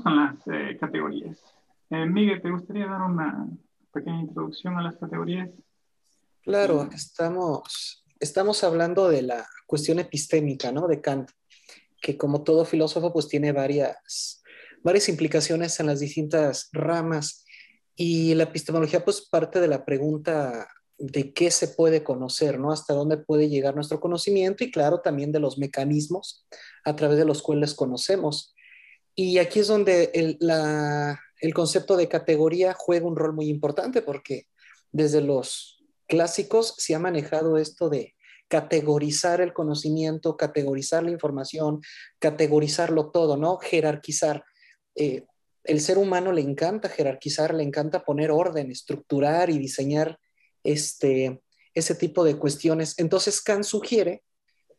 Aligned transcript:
con 0.00 0.16
las 0.16 0.36
eh, 0.46 0.76
categorías. 0.78 1.38
Eh, 1.90 2.06
Miguel, 2.06 2.40
¿te 2.40 2.50
gustaría 2.50 2.86
dar 2.86 3.02
una 3.02 3.46
pequeña 3.92 4.20
introducción 4.20 4.76
a 4.78 4.82
las 4.82 4.96
categorías? 4.96 5.50
Claro, 6.42 6.88
estamos, 6.92 8.04
estamos 8.18 8.64
hablando 8.64 9.08
de 9.08 9.22
la 9.22 9.46
cuestión 9.66 9.98
epistémica, 9.98 10.72
¿no? 10.72 10.88
De 10.88 11.00
Kant, 11.00 11.30
que 12.00 12.16
como 12.16 12.42
todo 12.42 12.64
filósofo, 12.64 13.12
pues 13.12 13.28
tiene 13.28 13.52
varias, 13.52 14.42
varias 14.82 15.08
implicaciones 15.08 15.78
en 15.80 15.86
las 15.86 16.00
distintas 16.00 16.68
ramas. 16.72 17.44
Y 17.94 18.34
la 18.34 18.44
epistemología, 18.44 19.04
pues 19.04 19.20
parte 19.20 19.60
de 19.60 19.68
la 19.68 19.84
pregunta 19.84 20.66
de 20.98 21.32
qué 21.32 21.50
se 21.50 21.68
puede 21.68 22.02
conocer, 22.04 22.58
¿no? 22.58 22.72
Hasta 22.72 22.94
dónde 22.94 23.18
puede 23.18 23.48
llegar 23.48 23.74
nuestro 23.74 24.00
conocimiento 24.00 24.64
y 24.64 24.70
claro, 24.70 25.00
también 25.00 25.32
de 25.32 25.40
los 25.40 25.58
mecanismos 25.58 26.46
a 26.84 26.96
través 26.96 27.18
de 27.18 27.24
los 27.24 27.42
cuales 27.42 27.74
conocemos. 27.74 28.54
Y 29.14 29.38
aquí 29.38 29.60
es 29.60 29.68
donde 29.68 30.10
el, 30.14 30.38
el 31.40 31.54
concepto 31.54 31.96
de 31.96 32.08
categoría 32.08 32.74
juega 32.74 33.06
un 33.06 33.16
rol 33.16 33.34
muy 33.34 33.48
importante 33.48 34.02
porque 34.02 34.46
desde 34.90 35.20
los 35.20 35.82
clásicos 36.06 36.74
se 36.78 36.94
ha 36.94 36.98
manejado 36.98 37.58
esto 37.58 37.88
de 37.88 38.14
categorizar 38.48 39.40
el 39.40 39.54
conocimiento, 39.54 40.36
categorizar 40.36 41.02
la 41.02 41.10
información, 41.10 41.80
categorizarlo 42.18 43.10
todo, 43.10 43.36
¿no? 43.36 43.56
Jerarquizar. 43.56 44.44
Eh, 44.94 45.24
el 45.64 45.80
ser 45.80 45.96
humano 45.96 46.32
le 46.32 46.42
encanta 46.42 46.88
jerarquizar, 46.88 47.54
le 47.54 47.62
encanta 47.62 48.04
poner 48.04 48.30
orden, 48.30 48.70
estructurar 48.70 49.48
y 49.48 49.58
diseñar 49.58 50.18
este, 50.64 51.40
ese 51.74 51.94
tipo 51.94 52.24
de 52.24 52.36
cuestiones. 52.36 52.94
Entonces, 52.98 53.40
Kant 53.40 53.64
sugiere 53.64 54.22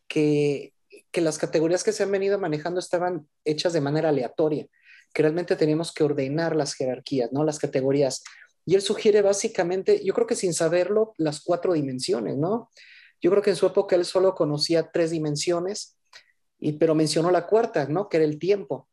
que, 0.07 0.72
que 1.13 1.21
las 1.21 1.37
categorías 1.37 1.83
que 1.83 1.93
se 1.93 2.03
han 2.03 2.11
venido 2.11 2.39
manejando 2.39 2.79
estaban 2.79 3.29
hechas 3.45 3.71
de 3.71 3.81
manera 3.81 4.09
aleatoria, 4.09 4.67
que 5.13 5.21
realmente 5.21 5.55
teníamos 5.55 5.93
que 5.93 6.03
ordenar 6.03 6.55
las 6.55 6.73
jerarquías, 6.73 7.31
¿no? 7.31 7.43
Las 7.45 7.59
categorías. 7.59 8.23
Y 8.65 8.73
él 8.73 8.81
sugiere 8.81 9.21
básicamente, 9.21 10.03
yo 10.03 10.13
creo 10.13 10.25
que 10.25 10.35
sin 10.35 10.55
saberlo, 10.55 11.13
las 11.17 11.41
cuatro 11.41 11.73
dimensiones, 11.73 12.35
¿no? 12.35 12.71
Yo 13.21 13.29
creo 13.29 13.43
que 13.43 13.51
en 13.51 13.55
su 13.55 13.67
época 13.67 13.95
él 13.95 14.05
solo 14.05 14.33
conocía 14.33 14.89
tres 14.91 15.11
dimensiones, 15.11 15.97
y, 16.59 16.73
pero 16.73 16.95
mencionó 16.95 17.29
la 17.29 17.45
cuarta, 17.45 17.85
¿no? 17.87 18.09
Que 18.09 18.17
era 18.17 18.25
el 18.25 18.39
tiempo. 18.39 18.89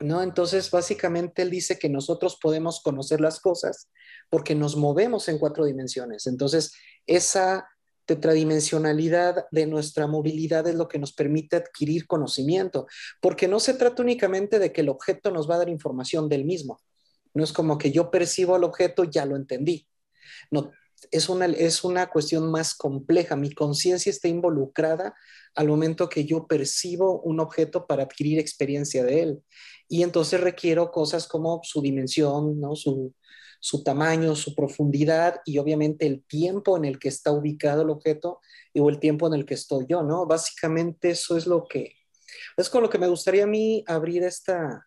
¿no? 0.00 0.22
Entonces, 0.22 0.70
básicamente 0.70 1.42
él 1.42 1.50
dice 1.50 1.78
que 1.78 1.88
nosotros 1.88 2.38
podemos 2.40 2.80
conocer 2.82 3.20
las 3.20 3.40
cosas 3.40 3.88
porque 4.28 4.54
nos 4.54 4.76
movemos 4.76 5.28
en 5.28 5.38
cuatro 5.38 5.64
dimensiones. 5.64 6.26
Entonces, 6.26 6.74
esa 7.06 7.68
tetradimensionalidad 8.06 9.46
de 9.50 9.66
nuestra 9.66 10.06
movilidad 10.06 10.66
es 10.66 10.74
lo 10.74 10.88
que 10.88 10.98
nos 10.98 11.12
permite 11.12 11.56
adquirir 11.56 12.06
conocimiento, 12.06 12.86
porque 13.20 13.48
no 13.48 13.60
se 13.60 13.74
trata 13.74 14.02
únicamente 14.02 14.58
de 14.58 14.72
que 14.72 14.82
el 14.82 14.88
objeto 14.88 15.30
nos 15.30 15.48
va 15.48 15.56
a 15.56 15.58
dar 15.58 15.68
información 15.68 16.28
del 16.28 16.44
mismo. 16.44 16.80
No 17.32 17.42
es 17.44 17.52
como 17.52 17.78
que 17.78 17.90
yo 17.90 18.10
percibo 18.10 18.56
el 18.56 18.64
objeto, 18.64 19.04
ya 19.04 19.26
lo 19.26 19.36
entendí. 19.36 19.88
No, 20.50 20.70
es 21.10 21.28
una, 21.28 21.46
es 21.46 21.84
una 21.84 22.08
cuestión 22.08 22.50
más 22.50 22.74
compleja. 22.74 23.36
Mi 23.36 23.52
conciencia 23.52 24.10
está 24.10 24.28
involucrada 24.28 25.14
al 25.54 25.68
momento 25.68 26.08
que 26.08 26.24
yo 26.24 26.46
percibo 26.46 27.20
un 27.22 27.40
objeto 27.40 27.86
para 27.86 28.04
adquirir 28.04 28.38
experiencia 28.38 29.04
de 29.04 29.22
él 29.22 29.42
y 29.88 30.02
entonces 30.02 30.40
requiero 30.40 30.90
cosas 30.90 31.28
como 31.28 31.60
su 31.62 31.80
dimensión, 31.82 32.60
¿no? 32.60 32.74
su, 32.74 33.14
tamaño, 33.82 34.36
su 34.36 34.54
profundidad 34.54 35.40
y 35.46 35.58
obviamente 35.58 36.06
el 36.06 36.22
tiempo 36.24 36.76
en 36.76 36.84
el 36.84 36.98
que 36.98 37.08
está 37.08 37.32
ubicado 37.32 37.82
el 37.82 37.90
objeto 37.90 38.40
o 38.74 38.90
el 38.90 38.98
tiempo 38.98 39.26
en 39.26 39.34
el 39.34 39.46
que 39.46 39.54
estoy 39.54 39.86
yo, 39.88 40.02
¿no? 40.02 40.26
Básicamente 40.26 41.10
eso 41.10 41.36
es 41.36 41.46
lo 41.46 41.66
que, 41.66 41.94
es 42.56 42.68
con 42.68 42.82
lo 42.82 42.90
que 42.90 42.98
me 42.98 43.08
gustaría 43.08 43.44
a 43.44 43.46
mí 43.46 43.82
abrir 43.86 44.22
esta, 44.22 44.86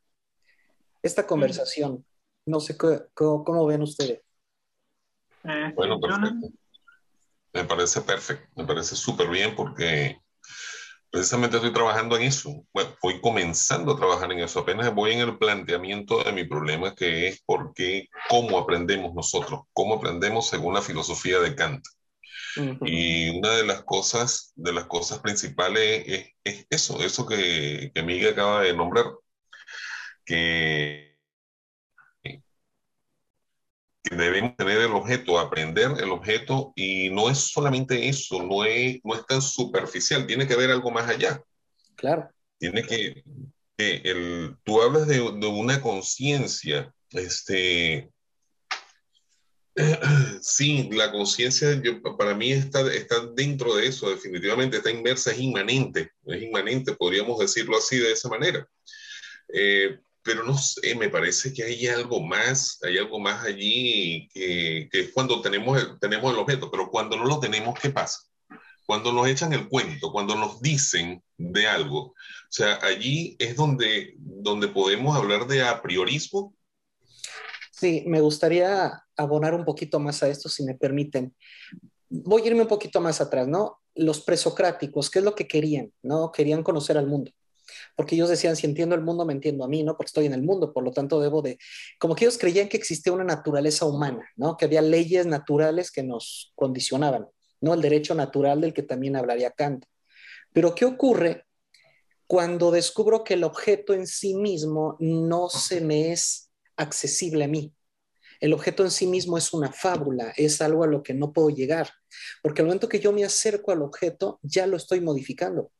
esta 1.01 1.25
conversación. 1.25 2.05
No 2.45 2.59
sé 2.59 2.77
cómo, 2.77 3.65
ven 3.65 3.81
ustedes. 3.81 4.21
Eh, 5.44 5.73
bueno, 5.75 5.99
perfecto. 5.99 6.49
Me 7.53 7.63
parece 7.63 8.01
perfecto, 8.01 8.47
me 8.55 8.67
parece 8.67 8.95
súper 8.95 9.29
bien 9.29 9.55
porque 9.55 10.21
Precisamente 11.17 11.57
estoy 11.57 11.73
trabajando 11.73 12.16
en 12.16 12.22
eso. 12.22 12.63
Bueno, 12.72 12.95
voy 13.01 13.19
comenzando 13.19 13.91
a 13.91 13.97
trabajar 13.97 14.31
en 14.31 14.38
eso. 14.38 14.59
Apenas 14.59 14.94
voy 14.94 15.13
en 15.13 15.22
el 15.22 15.39
planteamiento 15.39 16.23
de 16.23 16.31
mi 16.31 16.44
problema, 16.44 16.94
que 16.94 17.29
es 17.29 17.41
por 17.44 17.73
qué, 17.73 18.07
cómo 18.29 18.59
aprendemos 18.59 19.16
nosotros, 19.16 19.61
cómo 19.73 19.95
aprendemos 19.95 20.47
según 20.47 20.75
la 20.75 20.83
filosofía 20.83 21.39
de 21.39 21.56
Kant. 21.56 21.83
Y 22.85 23.35
una 23.35 23.50
de 23.50 23.66
las 23.66 23.81
cosas, 23.81 24.53
de 24.56 24.73
las 24.73 24.85
cosas 24.85 25.17
principales 25.17 26.03
es, 26.06 26.27
es 26.44 26.67
eso, 26.69 27.01
eso 27.01 27.25
que, 27.25 27.91
que 27.95 28.03
Miguel 28.03 28.33
acaba 28.33 28.61
de 28.61 28.75
nombrar, 28.75 29.07
que 30.23 31.06
debemos 34.16 34.56
tener 34.56 34.79
el 34.79 34.91
objeto, 34.91 35.40
aprender 35.40 35.91
el 36.00 36.12
objeto 36.12 36.73
y 36.75 37.09
no 37.09 37.29
es 37.29 37.38
solamente 37.38 38.07
eso, 38.07 38.44
no 38.44 38.63
es, 38.66 39.00
no 39.03 39.16
es 39.16 39.25
tan 39.25 39.41
superficial, 39.41 40.28
tiene 40.28 40.47
que 40.47 40.53
haber 40.53 40.72
algo 40.72 40.91
más 40.91 41.09
allá. 41.09 41.41
Claro. 41.95 42.29
Tiene 42.59 42.84
que, 42.84 43.23
el, 43.78 44.56
tú 44.63 44.81
hablas 44.81 45.07
de, 45.07 45.16
de 45.18 45.47
una 45.47 45.81
conciencia, 45.81 46.91
este, 47.12 48.09
sí, 50.41 50.89
la 50.91 51.12
conciencia 51.12 51.81
para 52.18 52.34
mí 52.34 52.51
está, 52.51 52.91
está 52.94 53.25
dentro 53.35 53.75
de 53.75 53.88
eso, 53.88 54.09
definitivamente 54.09 54.78
está 54.78 54.89
inmersa, 54.89 55.31
es 55.31 55.39
inmanente, 55.39 56.12
es 56.25 56.41
inmanente, 56.41 56.94
podríamos 56.94 57.39
decirlo 57.39 57.78
así 57.78 57.97
de 57.97 58.12
esa 58.12 58.29
manera. 58.29 58.68
Eh, 59.53 60.00
pero 60.27 60.43
no 60.43 60.57
sé, 60.57 60.93
me 60.95 61.07
parece 61.07 61.53
que 61.53 61.63
hay 61.63 61.88
algo 61.88 62.21
más, 62.21 62.79
hay 62.83 62.97
algo 62.97 63.17
más 63.17 63.45
allí 63.45 64.27
que, 64.33 64.89
que, 64.91 64.99
es 64.99 65.13
cuando 65.13 65.41
tenemos 65.41 65.81
el, 65.81 65.97
tenemos 65.99 66.33
el 66.33 66.39
objeto, 66.39 66.69
pero 66.69 66.91
cuando 66.91 67.15
no 67.15 67.23
lo 67.23 67.39
tenemos, 67.39 67.79
¿qué 67.79 67.91
pasa? 67.91 68.19
Cuando 68.85 69.13
nos 69.13 69.25
echan 69.29 69.53
el 69.53 69.69
cuento, 69.69 70.12
cuando 70.12 70.35
nos 70.35 70.62
dicen 70.62 71.24
de 71.38 71.65
algo, 71.65 72.00
o 72.07 72.15
sea, 72.50 72.77
allí 72.81 73.38
es 73.39 73.56
donde, 73.56 74.15
donde 74.18 74.68
podemos 74.68 75.15
hablar 75.15 75.47
de 75.47 75.63
a 75.63 75.81
priorismo. 75.81 76.53
Sí, 77.71 78.03
me 78.06 78.19
gustaría 78.19 79.01
abonar 79.15 79.53
un 79.53 79.63
poquito 79.63 79.97
más 79.97 80.21
a 80.23 80.27
esto, 80.27 80.50
si 80.50 80.65
me 80.65 80.75
permiten. 80.75 81.33
Voy 82.09 82.41
a 82.41 82.47
irme 82.47 82.63
un 82.63 82.68
poquito 82.68 83.00
más 83.00 83.21
atrás, 83.21 83.47
¿no? 83.47 83.80
Los 83.95 84.19
presocráticos, 84.19 85.09
¿qué 85.09 85.19
es 85.19 85.25
lo 85.25 85.35
que 85.35 85.47
querían? 85.47 85.94
¿No? 86.03 86.33
Querían 86.33 86.63
conocer 86.63 86.97
al 86.97 87.07
mundo 87.07 87.31
porque 87.96 88.16
ellos 88.16 88.30
decían, 88.30 88.56
si 88.56 88.66
entiendo 88.66 88.96
el 88.96 89.02
mundo, 89.02 89.25
me 89.25 89.34
entiendo 89.34 89.64
a 89.64 89.68
mí, 89.68 89.84
¿no? 89.84 89.96
Porque 89.96 90.08
estoy 90.08 90.25
en 90.25 90.34
el 90.34 90.44
mundo, 90.44 90.74
por 90.74 90.84
lo 90.84 90.92
tanto 90.92 91.19
debo 91.19 91.42
de, 91.42 91.58
como 92.00 92.16
que 92.16 92.25
ellos 92.25 92.38
creían 92.38 92.69
que 92.69 92.78
existía 92.78 93.14
una 93.14 93.24
naturaleza 93.24 93.86
humana, 93.86 94.28
¿no? 94.36 94.58
Que 94.58 94.66
había 94.66 94.81
leyes 94.81 95.25
naturales 95.25 95.92
que 95.92 96.04
nos 96.04 96.52
condicionaban, 96.56 97.28
¿no? 97.62 97.74
El 97.74 97.81
derecho 97.81 98.16
natural 98.16 98.62
del 98.62 98.74
que 98.74 98.84
también 98.84 99.16
hablaría 99.16 99.52
Kant. 99.52 99.86
Pero 100.54 100.74
¿qué 100.75 100.86
ocurre 100.86 101.46
cuando 102.25 102.72
descubro 102.72 103.24
que 103.24 103.36
el 103.36 103.44
objeto 103.44 103.94
en 103.94 104.08
sí 104.08 104.36
mismo 104.36 104.98
no 105.00 105.50
se 105.50 105.81
me 105.81 106.12
es 106.12 106.52
accesible 106.75 107.46
a 107.46 107.48
mí? 107.48 107.74
El 108.40 108.54
objeto 108.54 108.84
en 108.84 108.92
sí 108.92 109.08
mismo 109.08 109.38
es 109.38 109.54
una 109.54 109.72
fábula, 109.72 110.34
es 110.38 110.62
algo 110.62 110.84
a 110.84 110.88
lo 110.88 111.02
que 111.02 111.14
no 111.14 111.34
puedo 111.34 111.50
llegar, 111.50 111.90
porque 112.44 112.62
al 112.62 112.68
momento 112.68 112.88
que 112.88 113.00
yo 113.00 113.12
me 113.12 113.24
acerco 113.24 113.72
al 113.72 113.81
objeto, 113.81 114.40
ya 114.44 114.68
lo 114.68 114.78
estoy 114.78 115.02
modificando. 115.02 115.72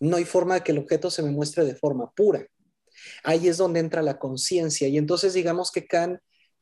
No 0.00 0.16
hay 0.16 0.24
forma 0.24 0.54
de 0.54 0.60
que 0.62 0.72
el 0.72 0.78
objeto 0.78 1.10
se 1.10 1.22
me 1.22 1.30
muestre 1.30 1.64
de 1.64 1.74
forma 1.74 2.10
pura. 2.12 2.46
Ahí 3.24 3.48
es 3.48 3.58
donde 3.58 3.80
entra 3.80 4.02
la 4.02 4.18
conciencia. 4.18 4.88
Y 4.88 4.98
entonces 4.98 5.34
digamos 5.34 5.70
que 5.70 5.86
Kant 5.86 6.20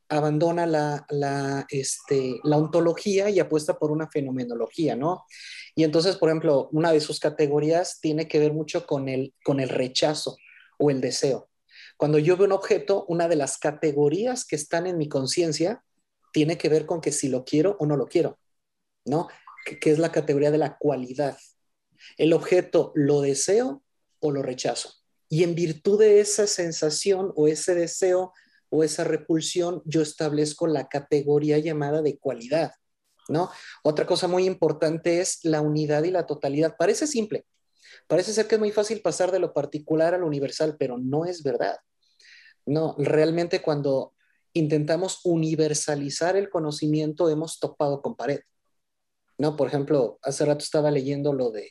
abandona 0.09 0.65
la, 0.65 1.05
la, 1.09 1.65
este, 1.69 2.39
la 2.43 2.57
ontología 2.57 3.29
y 3.29 3.39
apuesta 3.39 3.77
por 3.77 3.91
una 3.91 4.07
fenomenología, 4.07 4.95
¿no? 4.95 5.25
Y 5.75 5.83
entonces, 5.83 6.17
por 6.17 6.29
ejemplo, 6.29 6.69
una 6.71 6.91
de 6.91 7.01
sus 7.01 7.19
categorías 7.19 7.99
tiene 7.99 8.27
que 8.27 8.39
ver 8.39 8.53
mucho 8.53 8.85
con 8.85 9.09
el, 9.09 9.33
con 9.43 9.59
el 9.59 9.69
rechazo 9.69 10.37
o 10.77 10.91
el 10.91 11.01
deseo. 11.01 11.49
Cuando 11.97 12.19
yo 12.19 12.37
veo 12.37 12.45
un 12.45 12.51
objeto, 12.51 13.05
una 13.07 13.27
de 13.27 13.35
las 13.35 13.57
categorías 13.57 14.45
que 14.45 14.55
están 14.55 14.85
en 14.85 14.97
mi 14.97 15.09
conciencia 15.09 15.83
tiene 16.31 16.57
que 16.57 16.69
ver 16.69 16.85
con 16.85 17.01
que 17.01 17.11
si 17.11 17.29
lo 17.29 17.43
quiero 17.43 17.77
o 17.79 17.85
no 17.85 17.95
lo 17.95 18.07
quiero, 18.07 18.37
¿no? 19.05 19.27
que 19.65 19.91
es 19.91 19.99
la 19.99 20.11
categoría 20.11 20.51
de 20.51 20.59
la 20.59 20.77
cualidad. 20.77 21.37
El 22.17 22.33
objeto 22.33 22.91
lo 22.95 23.21
deseo 23.21 23.83
o 24.19 24.31
lo 24.31 24.41
rechazo. 24.41 24.93
Y 25.29 25.43
en 25.43 25.55
virtud 25.55 25.99
de 25.99 26.19
esa 26.19 26.47
sensación 26.47 27.31
o 27.35 27.47
ese 27.47 27.75
deseo 27.75 28.33
o 28.69 28.83
esa 28.83 29.03
repulsión, 29.03 29.81
yo 29.85 30.01
establezco 30.01 30.67
la 30.67 30.87
categoría 30.87 31.57
llamada 31.57 32.01
de 32.01 32.17
cualidad, 32.17 32.73
¿no? 33.27 33.49
Otra 33.83 34.05
cosa 34.05 34.27
muy 34.27 34.45
importante 34.45 35.21
es 35.21 35.39
la 35.43 35.61
unidad 35.61 36.03
y 36.03 36.11
la 36.11 36.25
totalidad. 36.25 36.75
Parece 36.77 37.07
simple, 37.07 37.45
parece 38.07 38.33
ser 38.33 38.47
que 38.47 38.55
es 38.55 38.59
muy 38.59 38.71
fácil 38.71 39.01
pasar 39.01 39.31
de 39.31 39.39
lo 39.39 39.53
particular 39.53 40.13
a 40.13 40.17
lo 40.17 40.27
universal, 40.27 40.75
pero 40.77 40.97
no 40.97 41.25
es 41.25 41.43
verdad. 41.43 41.77
No, 42.65 42.95
realmente 42.97 43.61
cuando 43.61 44.13
intentamos 44.53 45.19
universalizar 45.23 46.35
el 46.35 46.49
conocimiento 46.49 47.29
hemos 47.29 47.59
topado 47.59 48.01
con 48.01 48.15
pared. 48.15 48.39
No, 49.37 49.55
por 49.55 49.67
ejemplo, 49.67 50.17
hace 50.21 50.45
rato 50.45 50.63
estaba 50.63 50.91
leyendo 50.91 51.33
lo 51.33 51.51
de 51.51 51.69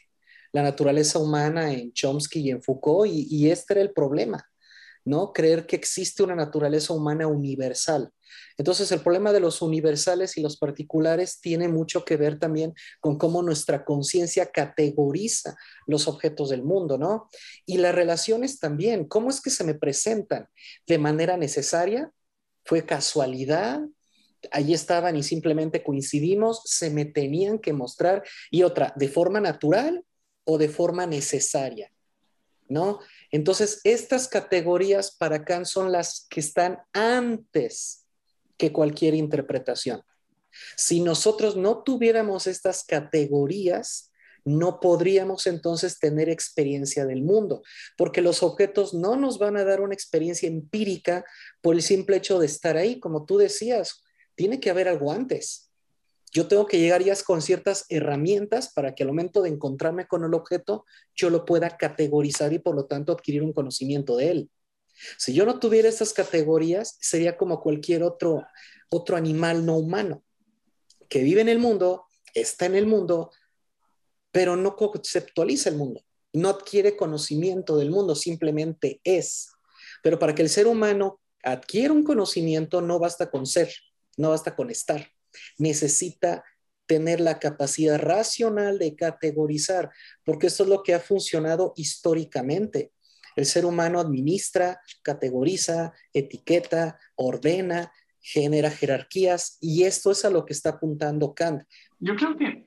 la 0.55 0.63
naturaleza 0.63 1.19
humana 1.19 1.73
en 1.73 1.93
Chomsky 1.93 2.39
y 2.39 2.51
en 2.51 2.63
Foucault, 2.63 3.11
y, 3.13 3.51
este 3.51 3.75
era 3.75 3.83
el 3.83 3.93
problema. 3.93 4.49
¿no? 5.05 5.33
Creer 5.33 5.67
que 5.67 5.77
existe 5.77 6.23
una 6.23 6.37
naturaleza 6.37 6.95
humana 6.95 7.27
universal. 7.27 8.11
Entonces, 8.57 8.91
el 8.93 9.01
problema 9.01 9.33
de 9.33 9.41
los 9.41 9.61
universales 9.61 10.39
y 10.39 10.41
los 10.41 10.57
particulares 10.57 11.41
tiene 11.41 11.69
mucho 11.69 12.05
que 12.05 12.17
ver 12.17 12.39
también 12.39 12.73
con 13.01 13.19
cómo 13.19 13.43
nuestra 13.43 13.85
conciencia 13.85 14.47
categoriza 14.47 15.57
los 15.87 16.07
objetos 16.07 16.51
del 16.51 16.63
mundo, 16.63 16.97
¿no? 16.99 17.29
Y 17.67 17.79
las 17.79 17.95
relaciones 17.95 18.61
también, 18.61 19.07
¿cómo 19.07 19.31
es 19.31 19.43
que 19.43 19.51
se 19.51 19.65
me 19.65 19.75
presentan 19.75 20.49
de 20.87 20.99
manera 20.99 21.37
necesaria? 21.37 22.11
¿Fue 22.65 22.87
casualidad? 22.87 23.81
Allí 24.53 24.73
estaban 24.73 25.17
y 25.17 25.23
simplemente 25.25 25.83
coincidimos, 25.83 26.63
se 26.65 26.91
me 26.91 27.05
tenían 27.05 27.59
que 27.59 27.73
mostrar. 27.73 28.23
Y 28.51 28.63
otra, 28.63 28.95
¿de 28.97 29.09
forma 29.09 29.41
natural 29.41 30.05
o 30.45 30.59
de 30.59 30.69
forma 30.69 31.07
necesaria? 31.07 31.91
¿No? 32.69 33.01
Entonces, 33.31 33.81
estas 33.85 34.27
categorías 34.27 35.15
para 35.15 35.45
Kant 35.45 35.67
son 35.67 35.93
las 35.93 36.27
que 36.31 36.41
están 36.41 36.79
antes 36.93 38.07
que 38.57 38.73
cualquier 38.73 39.15
interpretación. 39.15 40.03
Si 40.77 41.01
nosotros 41.01 41.57
no 41.57 41.83
tuviéramos 41.83 42.47
estas 42.47 42.85
categorías, 42.85 44.13
no 44.45 44.79
podríamos 44.79 45.47
entonces 45.47 45.99
tener 45.99 46.29
experiencia 46.29 47.07
del 47.07 47.23
mundo, 47.23 47.63
porque 47.97 48.21
los 48.21 48.43
objetos 48.43 48.93
no 48.93 49.17
nos 49.17 49.39
van 49.39 49.57
a 49.57 49.65
dar 49.65 49.81
una 49.81 49.95
experiencia 49.95 50.49
empírica 50.49 51.25
por 51.63 51.75
el 51.75 51.83
simple 51.83 52.17
hecho 52.17 52.39
de 52.39 52.47
estar 52.47 52.77
ahí, 52.77 53.01
como 53.01 53.25
tú 53.25 53.39
decías, 53.39 54.03
tiene 54.35 54.61
que 54.61 54.71
haber 54.71 54.89
algo 54.89 55.13
antes. 55.13 55.64
Yo 56.35 56.49
tengo 56.49 56.67
que 56.67 56.81
llegar 56.81 57.03
ya 57.03 57.15
con 57.25 57.41
ciertas 57.41 57.87
herramientas 57.89 58.73
para 58.75 58.95
que 58.95 59.05
al 59.05 59.11
momento 59.11 59.41
de 59.41 59.51
encontrarme 59.51 60.09
con 60.09 60.25
el 60.25 60.35
objeto, 60.35 60.85
yo 61.15 61.31
lo 61.31 61.45
pueda 61.45 61.77
categorizar 61.77 62.53
y 62.53 62.59
por 62.59 62.75
lo 62.75 62.87
tanto 62.87 63.13
adquirir 63.13 63.43
un 63.43 63.53
conocimiento 63.53 64.17
de 64.17 64.31
él. 64.31 64.51
Si 65.17 65.33
yo 65.33 65.47
no 65.47 65.61
tuviera 65.61 65.89
estas 65.89 66.13
categorías, 66.13 66.99
sería 67.01 67.37
como 67.37 67.61
cualquier 67.61 68.03
otro, 68.03 68.45
otro 68.91 69.17
animal 69.17 69.65
no 69.65 69.77
humano 69.77 70.25
que 71.09 71.23
vive 71.23 71.41
en 71.41 71.49
el 71.49 71.61
mundo, 71.61 72.07
está 72.35 72.67
en 72.67 72.75
el 72.75 72.87
mundo, 72.87 73.31
pero 74.33 74.57
no 74.57 74.75
conceptualiza 74.75 75.69
el 75.69 75.77
mundo, 75.77 76.03
no 76.33 76.49
adquiere 76.49 76.97
conocimiento 76.97 77.77
del 77.77 77.91
mundo, 77.93 78.17
simplemente 78.17 79.01
es. 79.05 79.53
Pero 80.03 80.19
para 80.19 80.35
que 80.35 80.43
el 80.43 80.49
ser 80.49 80.67
humano 80.67 81.21
adquiera 81.45 81.93
un 81.93 82.03
conocimiento, 82.03 82.81
no 82.81 82.99
basta 82.99 83.31
con 83.31 83.47
ser, 83.47 83.73
no 84.17 84.31
basta 84.31 84.57
con 84.57 84.71
estar, 84.71 85.09
necesita 85.59 86.45
tener 86.87 87.21
la 87.21 87.39
capacidad 87.39 87.99
racional 87.99 88.79
de 88.79 88.95
categorizar, 88.95 89.91
porque 90.25 90.49
esto 90.49 90.65
es 90.65 90.69
lo 90.69 90.83
que 90.83 90.95
ha 90.95 91.01
funcionado 91.01 91.73
históricamente. 91.77 92.93
El 93.37 93.47
ser 93.47 93.65
humano 93.65 93.99
administra, 93.99 94.81
categoriza, 95.03 95.93
etiqueta, 96.13 96.99
ordena, 97.17 97.93
genera 98.21 98.71
jerarquías 98.71 99.59
y 99.61 99.85
esto 99.85 100.11
es 100.11 100.25
a 100.25 100.31
lo 100.31 100.45
que 100.45 100.55
está 100.55 100.71
apuntando 100.71 101.35
Kant. 101.35 101.63
Yo 101.99 102.17
creo 102.17 102.37
que 102.37 102.67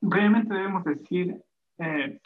brevemente 0.00 0.54
debemos 0.54 0.84
decir 0.84 1.42
eh, 1.78 2.20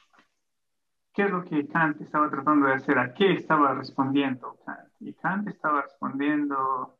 qué 1.14 1.22
es 1.22 1.30
lo 1.30 1.44
que 1.44 1.66
Kant 1.68 2.00
estaba 2.00 2.30
tratando 2.30 2.66
de 2.66 2.74
hacer, 2.74 2.98
a 2.98 3.14
qué 3.14 3.32
estaba 3.32 3.74
respondiendo 3.74 4.58
Kant. 4.66 4.88
Y 5.00 5.14
Kant 5.14 5.48
estaba 5.48 5.82
respondiendo 5.82 6.98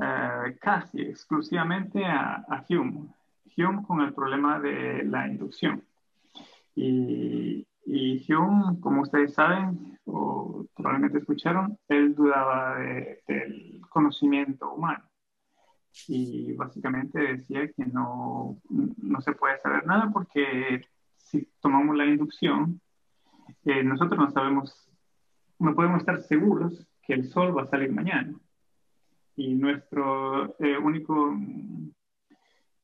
eh, 0.00 0.56
casi 0.60 1.02
exclusivamente 1.02 2.04
a, 2.04 2.44
a, 2.48 2.64
Hume. 2.68 3.08
Hume 3.56 3.82
con 3.86 4.00
el 4.00 4.12
problema 4.12 4.58
de 4.58 5.04
la 5.04 5.28
inducción. 5.28 5.84
Y, 6.74 7.66
y 7.86 8.32
Hume, 8.32 8.80
como 8.80 9.02
ustedes 9.02 9.34
saben, 9.34 9.98
o 10.04 10.66
probablemente 10.74 11.18
escucharon, 11.18 11.78
él 11.88 12.14
dudaba 12.14 12.78
del 12.78 13.80
conocimiento 13.88 14.72
humano. 14.72 15.04
Y 16.08 16.52
básicamente 16.54 17.20
decía 17.20 17.68
que 17.68 17.86
no, 17.86 18.58
no 18.68 19.20
se 19.20 19.32
puede 19.32 19.60
saber 19.60 19.86
nada 19.86 20.10
porque 20.12 20.82
si 21.16 21.48
tomamos 21.60 21.96
la 21.96 22.04
inducción, 22.04 22.80
eh, 23.64 23.84
nosotros 23.84 24.18
no 24.18 24.30
sabemos, 24.32 24.90
no 25.60 25.74
podemos 25.76 26.00
estar 26.00 26.20
seguros 26.22 26.84
que 27.02 27.14
el 27.14 27.28
sol 27.28 27.56
va 27.56 27.62
a 27.62 27.66
salir 27.66 27.92
mañana 27.92 28.34
y 29.36 29.54
nuestro 29.54 30.56
eh, 30.58 30.78
único 30.78 31.36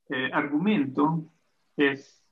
eh, 0.08 0.30
argumento 0.32 1.24
es 1.76 2.24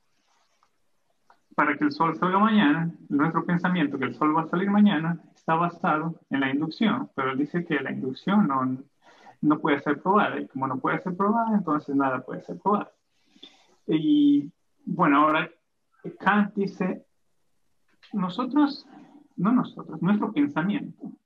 para 1.55 1.77
que 1.77 1.85
el 1.85 1.93
sol 1.93 2.17
salga 2.17 2.39
mañana, 2.39 2.93
nuestro 3.09 3.45
pensamiento 3.45 3.99
que 3.99 4.05
el 4.05 4.15
sol 4.15 4.37
va 4.37 4.43
a 4.43 4.49
salir 4.49 4.71
mañana 4.71 5.21
está 5.35 5.55
basado 5.55 6.21
en 6.31 6.41
la 6.41 6.51
inducción, 6.51 7.11
pero 7.15 7.33
él 7.33 7.39
dice 7.39 7.65
que 7.65 7.81
la 7.81 7.91
inducción 7.91 8.47
no, 8.47 8.79
no 9.41 9.59
puede 9.59 9.81
ser 9.81 10.01
probada 10.01 10.39
y 10.39 10.47
como 10.47 10.69
no 10.69 10.79
puede 10.79 11.01
ser 11.01 11.17
probada, 11.17 11.57
entonces 11.57 11.97
nada 11.97 12.25
puede 12.25 12.43
ser 12.43 12.59
probado. 12.59 12.91
Y 13.87 14.53
bueno, 14.85 15.19
ahora 15.19 15.51
Kant 16.21 16.55
dice, 16.55 17.05
nosotros, 18.13 18.87
no 19.37 19.53
nosotros, 19.53 20.01
nuestro 20.01 20.33
pensamiento 20.33 21.18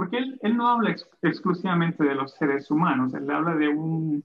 porque 0.00 0.16
él, 0.16 0.56
no 0.56 0.66
habla 0.66 0.96
exclusivamente 1.20 2.02
de 2.02 2.14
los 2.14 2.32
seres 2.32 2.70
humanos, 2.70 3.12
él 3.12 3.30
habla 3.30 3.54
de 3.54 3.68
un, 3.68 4.24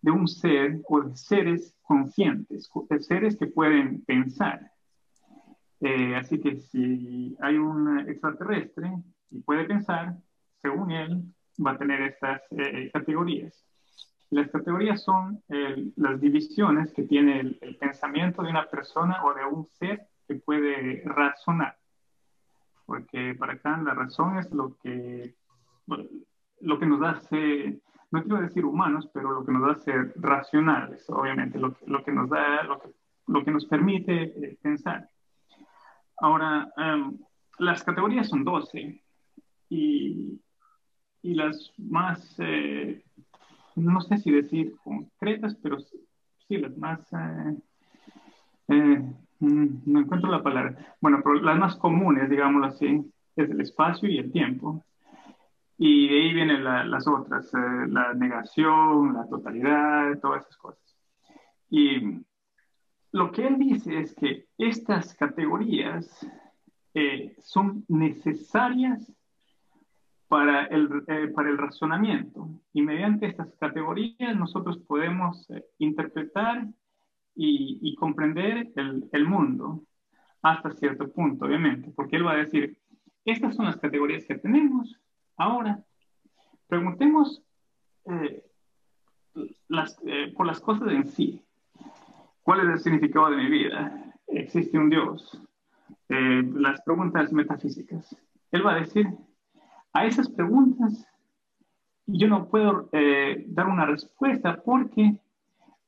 de 0.00 0.10
un 0.10 0.26
ser 0.26 0.80
o 0.88 1.02
de 1.02 1.14
seres 1.14 1.76
conscientes, 1.82 2.70
de 2.88 2.98
seres 2.98 3.36
que 3.36 3.46
pueden 3.46 4.02
pensar. 4.06 4.72
Eh, 5.82 6.16
así 6.16 6.40
que 6.40 6.56
si 6.56 7.36
hay 7.42 7.58
un 7.58 7.98
extraterrestre 8.08 8.90
y 9.30 9.40
puede 9.40 9.66
pensar, 9.66 10.16
según 10.62 10.90
él, 10.92 11.24
va 11.62 11.72
a 11.72 11.78
tener 11.78 12.00
estas 12.00 12.40
eh, 12.52 12.90
categorías. 12.90 13.66
Las 14.30 14.48
categorías 14.48 15.02
son 15.02 15.42
las 15.96 16.22
divisiones 16.22 16.90
que 16.94 17.02
tiene 17.02 17.58
el, 17.60 17.76
pensamiento 17.78 18.42
de 18.42 18.48
una 18.48 18.64
persona 18.64 19.22
o 19.26 19.34
de 19.34 19.44
un 19.44 19.66
ser 19.66 20.08
que 20.26 20.36
puede 20.36 21.02
razonar 21.04 21.81
porque 22.86 23.34
para 23.34 23.58
Kant 23.58 23.86
la 23.86 23.94
razón 23.94 24.38
es 24.38 24.50
lo 24.52 24.76
que, 24.82 25.34
lo 26.60 26.78
que 26.78 26.86
nos 26.86 27.02
hace, 27.02 27.80
no 28.10 28.22
quiero 28.22 28.40
decir 28.40 28.64
humanos, 28.64 29.08
pero 29.12 29.32
lo 29.32 29.44
que 29.44 29.52
nos 29.52 29.76
hace 29.76 29.92
racionales, 30.16 31.08
obviamente, 31.08 31.58
lo, 31.58 31.76
lo 31.86 32.04
que 32.04 32.12
nos 32.12 32.28
da, 32.28 32.62
lo 32.64 32.80
que, 32.80 32.90
lo 33.28 33.44
que 33.44 33.50
nos 33.50 33.66
permite 33.66 34.22
eh, 34.22 34.58
pensar. 34.60 35.08
Ahora, 36.18 36.72
em, 36.76 37.18
las 37.58 37.82
categorías 37.82 38.28
son 38.28 38.44
12 38.44 39.02
y, 39.68 40.40
y 41.22 41.34
las 41.34 41.72
más, 41.78 42.36
eh, 42.38 43.04
no 43.76 44.00
sé 44.00 44.18
si 44.18 44.30
decir 44.30 44.74
concretas, 44.84 45.56
pero 45.62 45.78
sí, 45.80 46.56
las 46.58 46.76
más... 46.76 47.00
Eh, 47.12 47.56
Mm, 48.68 49.12
no 49.42 50.00
encuentro 50.00 50.30
la 50.30 50.42
palabra. 50.42 50.96
Bueno, 51.00 51.20
pero 51.22 51.34
las 51.36 51.58
más 51.58 51.76
comunes, 51.76 52.30
digámoslo 52.30 52.68
así, 52.68 53.12
es 53.34 53.50
el 53.50 53.60
espacio 53.60 54.08
y 54.08 54.18
el 54.18 54.30
tiempo. 54.30 54.84
Y 55.78 56.08
de 56.08 56.14
ahí 56.14 56.32
vienen 56.32 56.62
las 56.62 57.08
otras, 57.08 57.52
eh, 57.54 57.86
la 57.88 58.14
negación, 58.14 59.14
la 59.14 59.26
totalidad, 59.28 60.18
todas 60.20 60.42
esas 60.42 60.56
cosas. 60.56 60.96
Y 61.70 62.20
lo 63.10 63.32
que 63.32 63.46
él 63.46 63.58
dice 63.58 63.98
es 63.98 64.14
que 64.14 64.46
estas 64.58 65.14
categorías 65.14 66.24
eh, 66.94 67.34
son 67.40 67.84
necesarias 67.88 69.12
para 70.28 70.66
el, 70.66 70.88
eh, 71.08 71.28
para 71.34 71.50
el 71.50 71.58
razonamiento. 71.58 72.48
Y 72.72 72.82
mediante 72.82 73.26
estas 73.26 73.52
categorías 73.56 74.36
nosotros 74.36 74.78
podemos 74.86 75.48
interpretar 75.78 76.68
y, 77.34 77.94
comprender 77.96 78.72
el, 78.76 79.08
el, 79.12 79.24
mundo 79.26 79.82
hasta 80.42 80.72
cierto 80.72 81.10
punto, 81.10 81.46
obviamente, 81.46 81.90
porque 81.94 82.16
él 82.16 82.26
va 82.26 82.32
a 82.32 82.36
decir, 82.36 82.78
estas 83.24 83.54
son 83.54 83.66
las 83.66 83.76
categorías 83.76 84.24
que 84.24 84.34
tenemos, 84.34 84.98
ahora 85.36 85.82
preguntemos 86.72 87.42
eh, 88.06 88.44
las, 89.68 89.98
eh, 90.06 90.32
por 90.36 90.46
las 90.46 90.60
cosas 90.60 90.88
en 90.88 91.06
sí. 91.06 91.42
¿Cuál 92.42 92.60
es 92.60 92.66
el 92.66 92.78
significado 92.80 93.30
de 93.30 93.36
mi 93.36 93.48
vida? 93.48 94.14
¿Existe 94.26 94.78
un 94.78 94.90
Dios? 94.90 95.40
Eh, 96.08 96.42
las 96.54 96.80
preguntas 96.82 97.32
metafísicas. 97.32 98.16
Él 98.50 98.66
va 98.66 98.72
a 98.72 98.80
decir, 98.80 99.06
a 99.92 100.06
esas 100.06 100.28
preguntas 100.28 101.06
yo 102.06 102.26
no 102.26 102.48
puedo 102.48 102.88
dar 103.46 103.66
una 103.66 103.86
respuesta 103.86 104.60
porque 104.62 105.20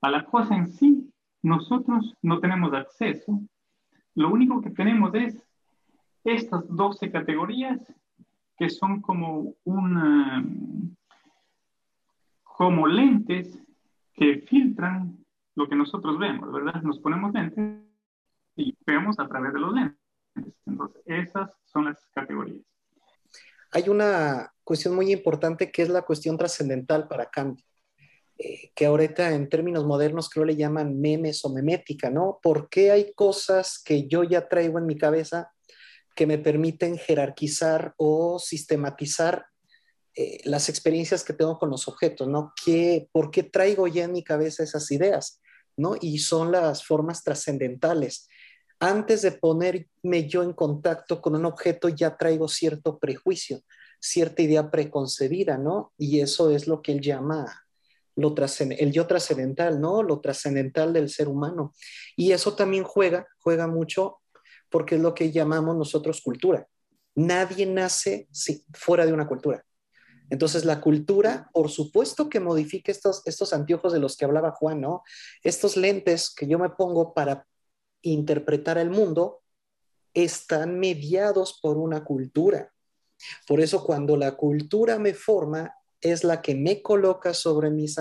a 0.01 0.11
la 0.11 0.25
cosa 0.27 0.55
en 0.55 0.69
sí 0.69 1.13
nosotros 1.45 2.15
no 2.23 2.41
tenemos 2.41 2.73
acceso. 2.73 3.39
Lo 4.15 4.31
único 4.31 4.63
que 4.63 4.71
tenemos 4.71 5.15
es 5.15 5.47
estas 6.25 6.65
12 6.69 7.11
categorías 7.11 7.81
que 8.57 8.71
son 8.71 9.03
como 9.03 9.55
una, 9.65 10.43
como 12.43 12.87
lentes 12.87 13.59
que 14.15 14.39
filtran 14.39 15.23
lo 15.55 15.69
que 15.69 15.77
nosotros 15.77 16.19
vemos, 16.19 16.51
¿verdad? 16.51 16.81
Nos 16.81 16.99
ponemos 17.01 17.35
lentes 17.35 17.83
y 18.57 18.75
vemos 18.87 19.19
a 19.19 19.29
través 19.29 19.53
de 19.53 19.61
los 19.61 19.75
lentes. 19.75 20.01
Entonces, 20.65 21.03
esas 21.05 21.51
son 21.67 21.85
las 21.85 22.07
categorías. 22.15 22.65
hay 23.71 23.89
una 23.91 24.51
cuestión 24.63 24.95
muy 24.95 25.13
importante 25.13 25.71
que 25.71 25.83
es 25.83 25.91
la 25.91 26.03
cuestión 26.03 26.39
trascendental 26.39 27.07
para 27.07 27.27
Kant, 27.27 27.61
eh, 28.39 28.71
que 28.75 28.87
ahorita 28.87 29.35
en 29.35 29.49
términos 29.49 29.85
modernos 29.85 30.29
creo 30.29 30.45
le 30.45 30.57
llaman 30.57 31.01
memes 31.01 31.45
o 31.45 31.51
memética, 31.51 32.11
¿no? 32.11 32.39
¿Por 32.43 32.69
qué 32.69 32.91
hay 32.91 33.13
cosas 33.15 33.81
que 33.83 34.07
yo 34.07 34.25
ya 34.25 34.49
traigo 34.49 34.79
en 34.79 34.87
mi 34.87 34.97
cabeza 34.97 35.53
que 36.15 36.27
me 36.27 36.39
permiten 36.39 36.97
jerarquizar 36.99 37.95
o 37.97 38.39
sistematizar 38.39 39.47
eh, 40.17 40.41
las 40.45 40.69
experiencias 40.69 41.25
que 41.25 41.33
tengo 41.33 41.59
con 41.59 41.71
los 41.71 41.89
objetos, 41.89 42.29
¿no? 42.29 42.53
¿Qué, 42.65 43.09
¿Por 43.11 43.31
qué 43.31 43.43
traigo 43.43 43.89
ya 43.89 44.05
en 44.05 44.13
mi 44.13 44.23
cabeza 44.23 44.63
esas 44.63 44.91
ideas? 44.91 45.41
¿no? 45.77 45.97
Y 46.01 46.19
son 46.19 46.53
las 46.53 46.85
formas 46.85 47.23
trascendentales. 47.23 48.29
Antes 48.81 49.23
de 49.23 49.33
ponerme 49.33 50.29
yo 50.29 50.43
en 50.43 50.53
contacto 50.53 51.21
con 51.21 51.35
un 51.35 51.47
objeto, 51.47 51.89
ya 51.89 52.17
traigo 52.17 52.49
cierto 52.49 52.99
prejuicio, 52.99 53.63
cierta 54.01 54.43
idea 54.43 54.71
preconcebida, 54.71 55.59
¿no? 55.59 55.93
Y 55.97 56.21
eso 56.21 56.51
es 56.51 56.67
lo 56.67 56.83
que 56.83 56.93
él 56.93 57.01
llama 57.01 57.64
lo 58.17 58.35
el 58.79 58.93
yo 58.93 59.07
trascendental, 59.07 59.81
¿no? 59.81 60.03
Lo 60.03 60.21
trascendental 60.21 60.93
del 60.93 61.09
ser 61.09 61.29
humano. 61.29 61.73
Y 62.17 62.33
eso 62.33 62.55
también 62.55 62.85
juega, 62.85 63.27
juega 63.39 63.67
mucho 63.67 64.21
porque 64.71 64.97
es 64.97 65.01
lo 65.01 65.15
que 65.15 65.33
llamamos 65.33 65.77
nosotros 65.77 66.21
cultura. 66.21 66.67
Nadie 67.15 67.67
nace 67.67 68.29
fuera 68.73 69.07
de 69.07 69.13
una 69.13 69.27
cultura. 69.27 69.65
Entonces, 70.31 70.65
la 70.65 70.81
cultura, 70.81 71.51
por 71.53 71.71
supuesto 71.71 72.29
que 72.29 72.41
modifica 72.41 72.91
estos, 72.91 73.23
estos 73.27 73.53
anteojos 73.53 73.93
de 73.93 74.01
los 74.01 74.17
que 74.17 74.25
hablaba 74.25 74.53
Juan, 74.53 74.81
¿no? 74.81 75.03
Estos 75.43 75.77
lentes 75.77 76.35
que 76.35 76.47
yo 76.47 76.59
me 76.59 76.71
pongo 76.71 77.15
para 77.15 77.47
interpretar 78.03 78.79
el 78.79 78.91
mundo 78.91 79.43
están 80.15 80.79
mediados 80.79 81.59
por 81.61 81.77
una 81.77 82.05
cultura. 82.05 82.73
Por 83.47 83.61
eso, 83.61 83.85
cuando 83.85 84.17
la 84.17 84.37
cultura 84.37 84.99
me 84.99 85.15
forma, 85.15 85.75
es 86.05 86.25
la 86.25 86.43
que 86.43 86.55
me 86.55 86.83
coloca 86.83 87.35
sobre 87.35 87.71
mis, 87.71 87.97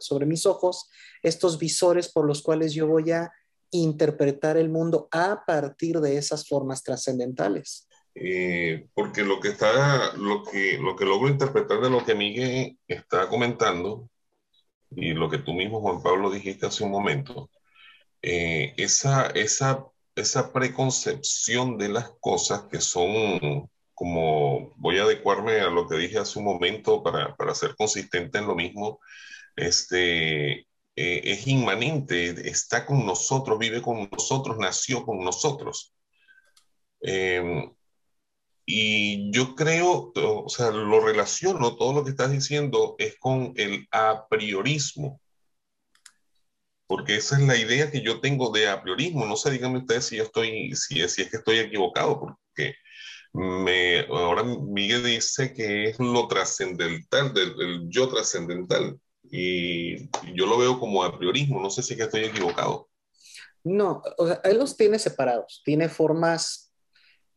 sobre 0.00 0.26
mis 0.26 0.46
ojos 0.46 0.88
estos 1.22 1.58
visores 1.58 2.08
por 2.12 2.26
los 2.26 2.42
cuales 2.42 2.74
yo 2.74 2.86
voy 2.86 3.10
a 3.10 3.32
interpretar 3.70 4.56
el 4.56 4.68
mundo 4.68 5.08
a 5.10 5.44
partir 5.46 6.00
de 6.00 6.16
esas 6.16 6.46
formas 6.48 6.82
trascendentales. 6.82 7.88
Eh, 8.14 8.88
porque 8.94 9.22
lo 9.22 9.40
que 9.40 9.48
está, 9.48 10.14
lo 10.16 10.42
que, 10.42 10.78
lo 10.78 10.96
que 10.96 11.04
logro 11.04 11.28
interpretar 11.28 11.80
de 11.80 11.90
lo 11.90 12.04
que 12.04 12.14
Miguel 12.14 12.78
está 12.88 13.28
comentando 13.28 14.08
y 14.90 15.12
lo 15.12 15.28
que 15.28 15.38
tú 15.38 15.52
mismo, 15.52 15.80
Juan 15.80 16.02
Pablo, 16.02 16.30
dijiste 16.30 16.66
hace 16.66 16.84
un 16.84 16.90
momento, 16.90 17.50
eh, 18.22 18.72
esa, 18.78 19.26
esa, 19.28 19.84
esa 20.14 20.52
preconcepción 20.52 21.76
de 21.76 21.90
las 21.90 22.10
cosas 22.20 22.62
que 22.70 22.80
son 22.80 23.70
como, 23.96 24.74
voy 24.76 24.98
a 24.98 25.04
adecuarme 25.04 25.60
a 25.60 25.70
lo 25.70 25.88
que 25.88 25.96
dije 25.96 26.18
hace 26.18 26.38
un 26.38 26.44
momento 26.44 27.02
para, 27.02 27.34
para 27.36 27.54
ser 27.54 27.74
consistente 27.76 28.38
en 28.38 28.46
lo 28.46 28.54
mismo, 28.54 29.00
este, 29.56 30.52
eh, 30.60 30.66
es 30.96 31.46
inmanente, 31.46 32.48
está 32.48 32.86
con 32.86 33.06
nosotros, 33.06 33.58
vive 33.58 33.82
con 33.82 34.08
nosotros, 34.12 34.58
nació 34.58 35.04
con 35.04 35.24
nosotros. 35.24 35.94
Eh, 37.00 37.70
y 38.66 39.30
yo 39.32 39.54
creo, 39.54 40.12
o 40.14 40.48
sea, 40.48 40.70
lo 40.70 41.00
relaciono, 41.00 41.76
todo 41.76 41.94
lo 41.94 42.04
que 42.04 42.10
estás 42.10 42.30
diciendo 42.30 42.96
es 42.98 43.16
con 43.18 43.54
el 43.56 43.86
a 43.92 44.26
priorismo. 44.28 45.20
Porque 46.86 47.16
esa 47.16 47.36
es 47.36 47.42
la 47.46 47.56
idea 47.56 47.90
que 47.90 48.02
yo 48.02 48.20
tengo 48.20 48.50
de 48.50 48.68
a 48.68 48.82
priorismo. 48.82 49.24
No 49.26 49.36
sé, 49.36 49.50
díganme 49.50 49.78
ustedes 49.78 50.06
si 50.06 50.16
yo 50.16 50.24
estoy, 50.24 50.74
si 50.74 51.08
si 51.08 51.22
es 51.22 51.30
que 51.30 51.38
estoy 51.38 51.58
equivocado, 51.58 52.20
porque 52.20 52.74
me, 53.36 54.00
ahora 54.06 54.42
Miguel 54.42 55.04
dice 55.04 55.52
que 55.52 55.90
es 55.90 55.98
lo 55.98 56.26
trascendental, 56.26 57.34
del, 57.34 57.88
yo 57.88 58.08
trascendental. 58.08 58.98
Y 59.30 60.08
yo 60.34 60.46
lo 60.46 60.56
veo 60.56 60.78
como 60.78 61.02
a 61.02 61.18
priorismo. 61.18 61.60
No 61.60 61.68
sé 61.68 61.82
si 61.82 61.92
es 61.92 61.98
que 61.98 62.04
estoy 62.04 62.24
equivocado. 62.24 62.88
No, 63.64 64.02
o 64.18 64.26
sea, 64.28 64.40
él 64.44 64.58
los 64.58 64.76
tiene 64.76 64.98
separados. 64.98 65.62
Tiene 65.64 65.88
formas 65.88 66.72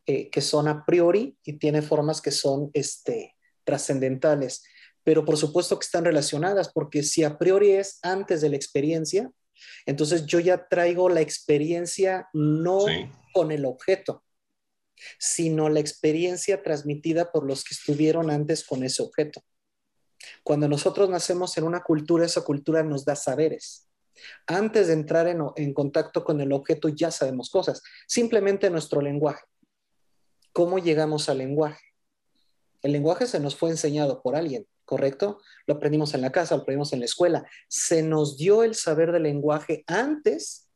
eh, 0.06 0.30
que 0.30 0.40
son 0.40 0.68
a 0.68 0.84
priori 0.86 1.36
y 1.44 1.54
tiene 1.54 1.82
formas 1.82 2.22
que 2.22 2.30
son 2.30 2.70
este, 2.72 3.36
trascendentales. 3.64 4.62
Pero 5.02 5.24
por 5.24 5.36
supuesto 5.36 5.78
que 5.78 5.84
están 5.84 6.04
relacionadas, 6.04 6.72
porque 6.72 7.02
si 7.02 7.24
a 7.24 7.36
priori 7.36 7.72
es 7.72 7.98
antes 8.02 8.40
de 8.40 8.50
la 8.50 8.56
experiencia, 8.56 9.30
entonces 9.84 10.24
yo 10.26 10.40
ya 10.40 10.68
traigo 10.68 11.08
la 11.08 11.20
experiencia 11.20 12.28
no 12.32 12.86
con 13.32 13.50
el 13.50 13.64
objeto, 13.64 14.22
sino 15.18 15.68
la 15.68 15.80
experiencia 15.80 16.62
transmitida 16.62 17.32
por 17.32 17.46
los 17.46 17.64
que 17.64 17.74
estuvieron 17.74 18.30
antes 18.30 18.64
con 18.64 18.84
ese 18.84 19.02
objeto. 19.02 19.42
Cuando 20.42 20.68
nosotros 20.68 21.08
nacemos 21.08 21.56
en 21.56 21.64
una 21.64 21.82
cultura, 21.82 22.26
esa 22.26 22.42
cultura 22.42 22.82
nos 22.82 23.04
da 23.04 23.16
saberes. 23.16 23.88
Antes 24.46 24.88
de 24.88 24.92
entrar 24.92 25.28
en, 25.28 25.40
en 25.56 25.72
contacto 25.72 26.24
con 26.24 26.40
el 26.40 26.52
objeto 26.52 26.88
ya 26.88 27.10
sabemos 27.10 27.48
cosas, 27.48 27.82
simplemente 28.06 28.68
nuestro 28.70 29.00
lenguaje. 29.00 29.44
¿Cómo 30.52 30.78
llegamos 30.78 31.28
al 31.28 31.38
lenguaje? 31.38 31.80
El 32.82 32.92
lenguaje 32.92 33.26
se 33.26 33.40
nos 33.40 33.56
fue 33.56 33.70
enseñado 33.70 34.22
por 34.22 34.36
alguien, 34.36 34.66
¿correcto? 34.84 35.40
Lo 35.66 35.74
aprendimos 35.74 36.14
en 36.14 36.22
la 36.22 36.32
casa, 36.32 36.56
lo 36.56 36.62
aprendimos 36.62 36.92
en 36.92 37.00
la 37.00 37.04
escuela. 37.04 37.46
Se 37.68 38.02
nos 38.02 38.36
dio 38.36 38.62
el 38.62 38.74
saber 38.74 39.12
del 39.12 39.24
lenguaje 39.24 39.84
antes 39.86 40.69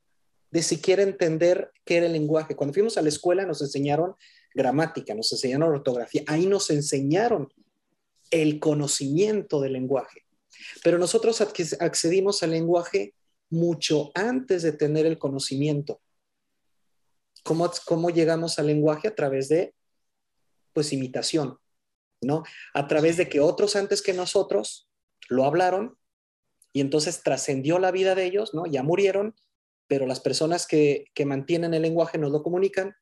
de 0.54 0.62
siquiera 0.62 1.02
entender 1.02 1.72
qué 1.84 1.96
era 1.96 2.06
el 2.06 2.12
lenguaje. 2.12 2.54
Cuando 2.54 2.72
fuimos 2.72 2.96
a 2.96 3.02
la 3.02 3.08
escuela 3.08 3.44
nos 3.44 3.60
enseñaron 3.60 4.14
gramática, 4.54 5.12
nos 5.12 5.32
enseñaron 5.32 5.68
ortografía, 5.68 6.22
ahí 6.28 6.46
nos 6.46 6.70
enseñaron 6.70 7.52
el 8.30 8.60
conocimiento 8.60 9.60
del 9.60 9.72
lenguaje. 9.72 10.24
Pero 10.84 10.96
nosotros 10.96 11.40
accedimos 11.40 12.44
al 12.44 12.52
lenguaje 12.52 13.14
mucho 13.50 14.12
antes 14.14 14.62
de 14.62 14.70
tener 14.70 15.06
el 15.06 15.18
conocimiento. 15.18 16.00
¿Cómo, 17.42 18.10
llegamos 18.10 18.60
al 18.60 18.68
lenguaje? 18.68 19.08
A 19.08 19.14
través 19.16 19.48
de, 19.48 19.74
pues, 20.72 20.92
imitación, 20.92 21.58
¿no? 22.20 22.44
A 22.74 22.86
través 22.86 23.16
de 23.16 23.28
que 23.28 23.40
otros 23.40 23.74
antes 23.74 24.02
que 24.02 24.12
nosotros 24.12 24.88
lo 25.28 25.46
hablaron 25.46 25.98
y 26.72 26.80
entonces 26.80 27.24
trascendió 27.24 27.80
la 27.80 27.90
vida 27.90 28.14
de 28.14 28.26
ellos, 28.26 28.54
¿no? 28.54 28.66
Ya 28.66 28.84
murieron, 28.84 29.34
pero 29.86 30.06
las 30.06 30.20
personas 30.20 30.66
que, 30.66 31.06
que 31.14 31.26
mantienen 31.26 31.74
el 31.74 31.82
lenguaje 31.82 32.18
nos 32.18 32.32
lo 32.32 32.42
comunican 32.42 32.94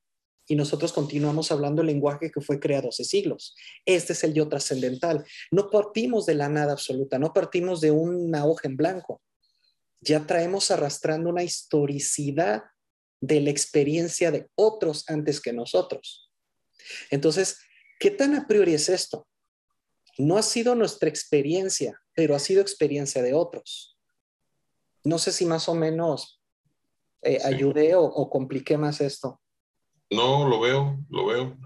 y 0.47 0.55
nosotros 0.55 0.91
continuamos 0.91 1.51
hablando 1.51 1.81
el 1.81 1.87
lenguaje 1.87 2.29
que 2.29 2.41
fue 2.41 2.59
creado 2.59 2.89
hace 2.89 3.05
siglos. 3.05 3.55
Este 3.85 4.13
es 4.13 4.23
el 4.23 4.33
yo 4.33 4.49
trascendental. 4.49 5.25
No 5.51 5.69
partimos 5.69 6.25
de 6.25 6.35
la 6.35 6.49
nada 6.49 6.73
absoluta, 6.73 7.17
no 7.17 7.33
partimos 7.33 7.79
de 7.79 7.91
una 7.91 8.45
hoja 8.45 8.67
en 8.67 8.75
blanco. 8.75 9.21
Ya 10.01 10.27
traemos 10.27 10.69
arrastrando 10.69 11.29
una 11.29 11.43
historicidad 11.43 12.63
de 13.21 13.39
la 13.39 13.51
experiencia 13.51 14.31
de 14.31 14.49
otros 14.55 15.05
antes 15.07 15.39
que 15.39 15.53
nosotros. 15.53 16.29
Entonces, 17.09 17.59
¿qué 17.99 18.11
tan 18.11 18.35
a 18.35 18.45
priori 18.45 18.73
es 18.73 18.89
esto? 18.89 19.25
No 20.17 20.37
ha 20.37 20.43
sido 20.43 20.75
nuestra 20.75 21.07
experiencia, 21.07 22.01
pero 22.13 22.35
ha 22.35 22.39
sido 22.39 22.61
experiencia 22.61 23.23
de 23.23 23.33
otros. 23.33 23.97
No 25.05 25.19
sé 25.19 25.31
si 25.31 25.45
más 25.45 25.69
o 25.69 25.73
menos 25.73 26.42
eh, 27.23 27.39
ayudé 27.43 27.95
o, 27.95 28.29
compliqué 28.29 28.77
más 28.77 29.01
esto. 29.01 29.39
No, 30.09 30.47
lo 30.47 30.59
veo, 30.59 30.99
lo 31.09 31.25
veo. 31.25 31.57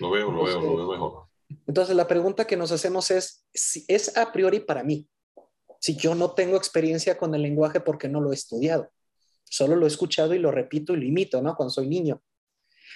Lo 0.00 0.10
veo, 0.10 0.30
lo 0.30 0.44
veo, 0.44 0.60
lo 0.60 0.76
veo 0.76 0.92
mejor. 0.92 1.24
Entonces, 1.66 1.94
la 1.94 2.06
pregunta 2.06 2.46
que 2.46 2.56
nos 2.56 2.72
hacemos 2.72 3.10
es, 3.10 3.46
si 3.52 3.84
es 3.88 4.16
a 4.16 4.32
priori 4.32 4.60
para 4.60 4.82
mí, 4.82 5.08
si 5.80 5.96
yo 5.96 6.14
no 6.14 6.32
tengo 6.32 6.56
experiencia 6.56 7.16
con 7.18 7.34
el 7.34 7.42
lenguaje 7.42 7.80
porque 7.80 8.08
no 8.08 8.20
lo 8.20 8.32
he 8.32 8.34
estudiado. 8.34 8.90
Solo 9.44 9.76
lo 9.76 9.84
he 9.84 9.88
escuchado 9.88 10.34
y 10.34 10.38
lo 10.38 10.50
repito 10.50 10.94
y 10.94 10.96
lo 10.96 11.04
imito, 11.04 11.42
¿no? 11.42 11.54
Cuando 11.54 11.70
soy 11.70 11.88
niño. 11.88 12.22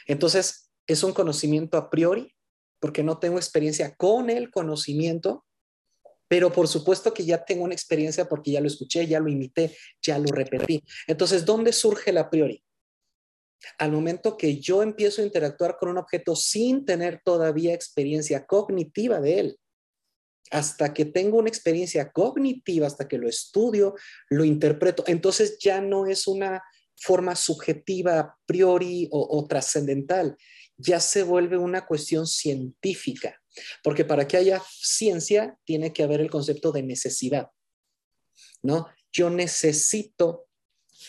Entonces, 0.07 0.71
es 0.87 1.03
un 1.03 1.13
conocimiento 1.13 1.77
a 1.77 1.91
priori, 1.91 2.35
porque 2.81 3.03
no 3.03 3.19
tengo 3.19 3.37
experiencia 3.37 3.95
con 3.97 4.31
el 4.31 4.51
conocimiento, 4.51 5.45
pero 6.29 6.53
por 6.53 6.69
supuesto 6.69 7.13
que 7.13 7.25
ya 7.25 7.45
tengo 7.45 7.65
una 7.65 7.75
experiencia 7.75 8.29
porque 8.29 8.53
ya 8.53 8.61
lo 8.61 8.67
escuché, 8.67 9.07
ya 9.07 9.19
lo 9.19 9.29
imité, 9.29 9.77
ya 10.03 10.19
lo 10.19 10.31
repetí. 10.31 10.83
Entonces, 11.07 11.45
¿dónde 11.45 11.73
surge 11.73 12.11
el 12.11 12.19
a 12.19 12.31
priori? 12.31 12.63
Al 13.79 13.91
momento 13.91 14.37
que 14.37 14.61
yo 14.61 14.83
empiezo 14.83 15.21
a 15.21 15.25
interactuar 15.25 15.77
con 15.79 15.89
un 15.89 15.99
objeto 15.99 16.37
sin 16.37 16.85
tener 16.85 17.21
todavía 17.25 17.75
experiencia 17.75 18.47
cognitiva 18.47 19.21
de 19.21 19.41
él 19.41 19.59
hasta 20.51 20.95
que 20.95 21.05
tengo 21.05 21.39
una 21.39 21.49
experiencia 21.49 22.11
cognitiva, 22.11 22.87
hasta 22.87 23.09
que 23.09 23.19
lo 23.19 23.29
estudio, 23.29 23.95
lo 24.31 24.45
interpreto, 24.45 25.05
entonces 25.07 25.59
ya 25.59 25.81
no 25.81 26.07
es 26.07 26.27
una 26.27 26.63
forma 26.97 27.37
subjetiva 27.37 28.19
a 28.19 28.39
priori 28.47 29.09
o, 29.11 29.47
trascendental, 29.47 30.37
ya 30.77 31.01
se 31.01 31.23
vuelve 31.23 31.59
una 31.59 31.87
cuestión 31.87 32.27
científica, 32.27 33.41
porque 33.83 34.05
para 34.05 34.27
que 34.27 34.37
haya 34.37 34.63
ciencia 34.69 35.57
tiene 35.65 35.93
que 35.93 36.03
haber 36.03 36.21
el 36.21 36.31
concepto 36.31 36.73
de 36.73 36.83
necesidad, 36.83 37.49
¿no? 38.63 38.87
Yo 39.13 39.31
necesito, 39.31 40.47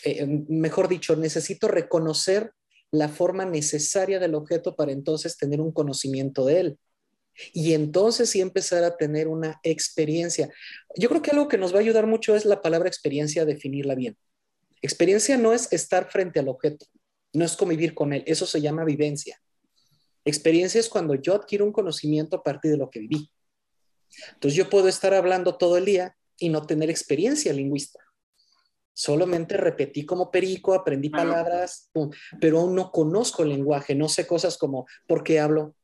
eh, 0.04 0.26
mejor 0.48 0.88
dicho, 0.88 1.16
necesito 1.16 1.68
reconocer 1.68 2.52
la 2.90 3.08
forma 3.08 3.44
necesaria 3.44 4.18
del 4.18 4.34
objeto 4.34 4.74
para 4.74 4.92
entonces 4.92 5.36
tener 5.36 5.60
un 5.60 5.72
conocimiento 5.72 6.44
de 6.44 6.60
él. 6.60 6.78
Y 7.52 7.74
entonces 7.74 8.30
sí 8.30 8.40
empezar 8.40 8.84
a 8.84 8.96
tener 8.96 9.28
una 9.28 9.60
experiencia. 9.62 10.50
Yo 10.96 11.08
creo 11.08 11.22
que 11.22 11.30
algo 11.30 11.48
que 11.48 11.58
nos 11.58 11.72
va 11.72 11.78
a 11.78 11.80
ayudar 11.80 12.06
mucho 12.06 12.34
es 12.34 12.44
la 12.44 12.60
palabra 12.60 12.88
experiencia, 12.88 13.44
definirla 13.44 13.94
bien. 13.94 14.16
Experiencia 14.82 15.36
no 15.36 15.52
es 15.52 15.72
estar 15.72 16.10
frente 16.10 16.40
al 16.40 16.48
objeto, 16.48 16.86
no 17.32 17.44
es 17.44 17.56
convivir 17.56 17.94
con 17.94 18.12
él, 18.12 18.24
eso 18.26 18.46
se 18.46 18.60
llama 18.60 18.84
vivencia. 18.84 19.40
Experiencia 20.24 20.78
es 20.78 20.88
cuando 20.88 21.14
yo 21.14 21.34
adquiero 21.34 21.64
un 21.64 21.72
conocimiento 21.72 22.36
a 22.36 22.42
partir 22.42 22.70
de 22.70 22.76
lo 22.76 22.90
que 22.90 23.00
viví. 23.00 23.30
Entonces 24.34 24.56
yo 24.56 24.68
puedo 24.68 24.88
estar 24.88 25.14
hablando 25.14 25.56
todo 25.56 25.76
el 25.76 25.84
día 25.84 26.16
y 26.38 26.48
no 26.48 26.66
tener 26.66 26.90
experiencia 26.90 27.52
lingüista. 27.52 28.00
Solamente 28.92 29.56
repetí 29.56 30.04
como 30.04 30.30
perico, 30.30 30.74
aprendí 30.74 31.08
palabras, 31.08 31.90
pero 32.40 32.60
aún 32.60 32.74
no 32.74 32.90
conozco 32.90 33.42
el 33.42 33.50
lenguaje, 33.50 33.94
no 33.94 34.08
sé 34.08 34.26
cosas 34.26 34.58
como 34.58 34.86
por 35.06 35.22
qué 35.22 35.40
hablo, 35.40 35.74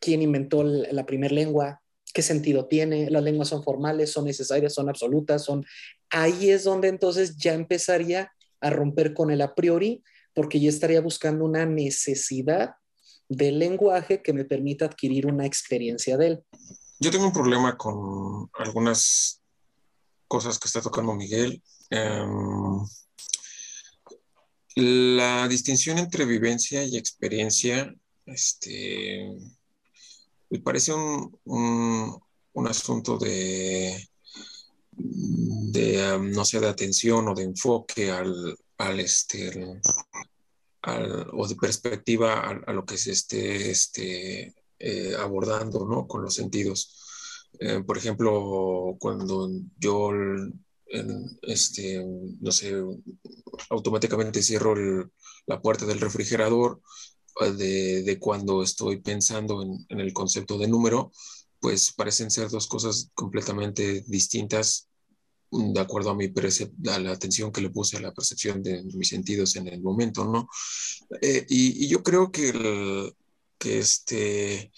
quién 0.00 0.22
inventó 0.22 0.64
la 0.64 1.06
primera 1.06 1.32
lengua, 1.34 1.80
qué 2.12 2.22
sentido 2.22 2.66
tiene, 2.66 3.10
las 3.10 3.22
lenguas 3.22 3.48
son 3.48 3.62
formales, 3.62 4.10
son 4.10 4.24
necesarias, 4.24 4.74
son 4.74 4.88
absolutas, 4.88 5.44
son... 5.44 5.64
Ahí 6.10 6.50
es 6.50 6.64
donde 6.64 6.88
entonces 6.88 7.36
ya 7.36 7.52
empezaría 7.52 8.32
a 8.60 8.70
romper 8.70 9.14
con 9.14 9.30
el 9.30 9.40
a 9.40 9.54
priori, 9.54 10.02
porque 10.34 10.58
ya 10.58 10.70
estaría 10.70 11.00
buscando 11.00 11.44
una 11.44 11.66
necesidad 11.66 12.72
del 13.28 13.58
lenguaje 13.58 14.22
que 14.22 14.32
me 14.32 14.44
permita 14.44 14.86
adquirir 14.86 15.26
una 15.26 15.46
experiencia 15.46 16.16
de 16.16 16.26
él. 16.26 16.44
Yo 16.98 17.10
tengo 17.10 17.26
un 17.26 17.32
problema 17.32 17.76
con 17.76 18.50
algunas 18.54 19.42
cosas 20.26 20.58
que 20.58 20.68
está 20.68 20.80
tocando 20.80 21.14
Miguel. 21.14 21.62
Em, 21.90 22.84
la 24.76 25.48
distinción 25.48 25.98
entre 25.98 26.24
vivencia 26.24 26.84
y 26.84 26.96
experiencia, 26.96 27.94
este, 28.26 29.28
me 30.50 30.60
parece 30.60 30.92
un, 30.92 32.20
asunto 32.68 33.18
de, 33.18 34.08
de 34.92 36.18
no 36.20 36.44
sé, 36.44 36.60
de 36.60 36.68
atención 36.68 37.28
o 37.28 37.34
de 37.34 37.44
enfoque 37.44 38.10
al, 38.10 38.56
al 38.78 39.00
este, 39.00 39.80
o 41.32 41.48
de 41.48 41.56
perspectiva 41.56 42.40
a, 42.48 42.72
lo 42.72 42.84
que 42.84 42.96
se 42.96 43.12
esté 43.12 43.70
este, 43.70 44.54
eh, 44.78 45.14
abordando, 45.18 45.86
¿no? 45.86 46.06
Con 46.06 46.22
los 46.22 46.34
sentidos. 46.34 47.48
Eh, 47.60 47.82
por 47.86 47.98
ejemplo, 47.98 48.96
cuando 48.98 49.50
yo, 49.78 50.10
este, 51.42 52.04
no 52.40 52.52
sé, 52.52 52.74
automáticamente 53.70 54.42
cierro 54.42 54.74
la 55.46 55.60
puerta 55.60 55.86
del 55.86 56.00
refrigerador, 56.00 56.80
de, 57.46 58.18
cuando 58.20 58.62
estoy 58.62 59.00
pensando 59.00 59.62
en, 59.62 60.00
el 60.00 60.12
concepto 60.12 60.58
de 60.58 60.68
número, 60.68 61.12
pues 61.60 61.92
parecen 61.92 62.30
ser 62.30 62.48
dos 62.50 62.66
cosas 62.66 63.10
completamente 63.14 64.04
distintas 64.06 64.88
de 65.50 65.80
acuerdo 65.80 66.10
a, 66.10 66.14
mi 66.14 66.26
a 66.26 66.98
la 66.98 67.12
atención 67.12 67.50
que 67.50 67.60
le 67.60 67.70
puse 67.70 67.96
a 67.96 68.00
la 68.00 68.12
percepción 68.12 68.62
de 68.62 68.82
mis 68.84 69.08
sentidos 69.08 69.56
en 69.56 69.68
el 69.68 69.80
momento, 69.80 70.24
¿no? 70.24 70.48
Eh, 71.22 71.46
y, 71.48 71.88
yo 71.88 72.02
creo 72.02 72.30
que, 72.30 73.12
que, 73.58 73.78
este, 73.78 74.70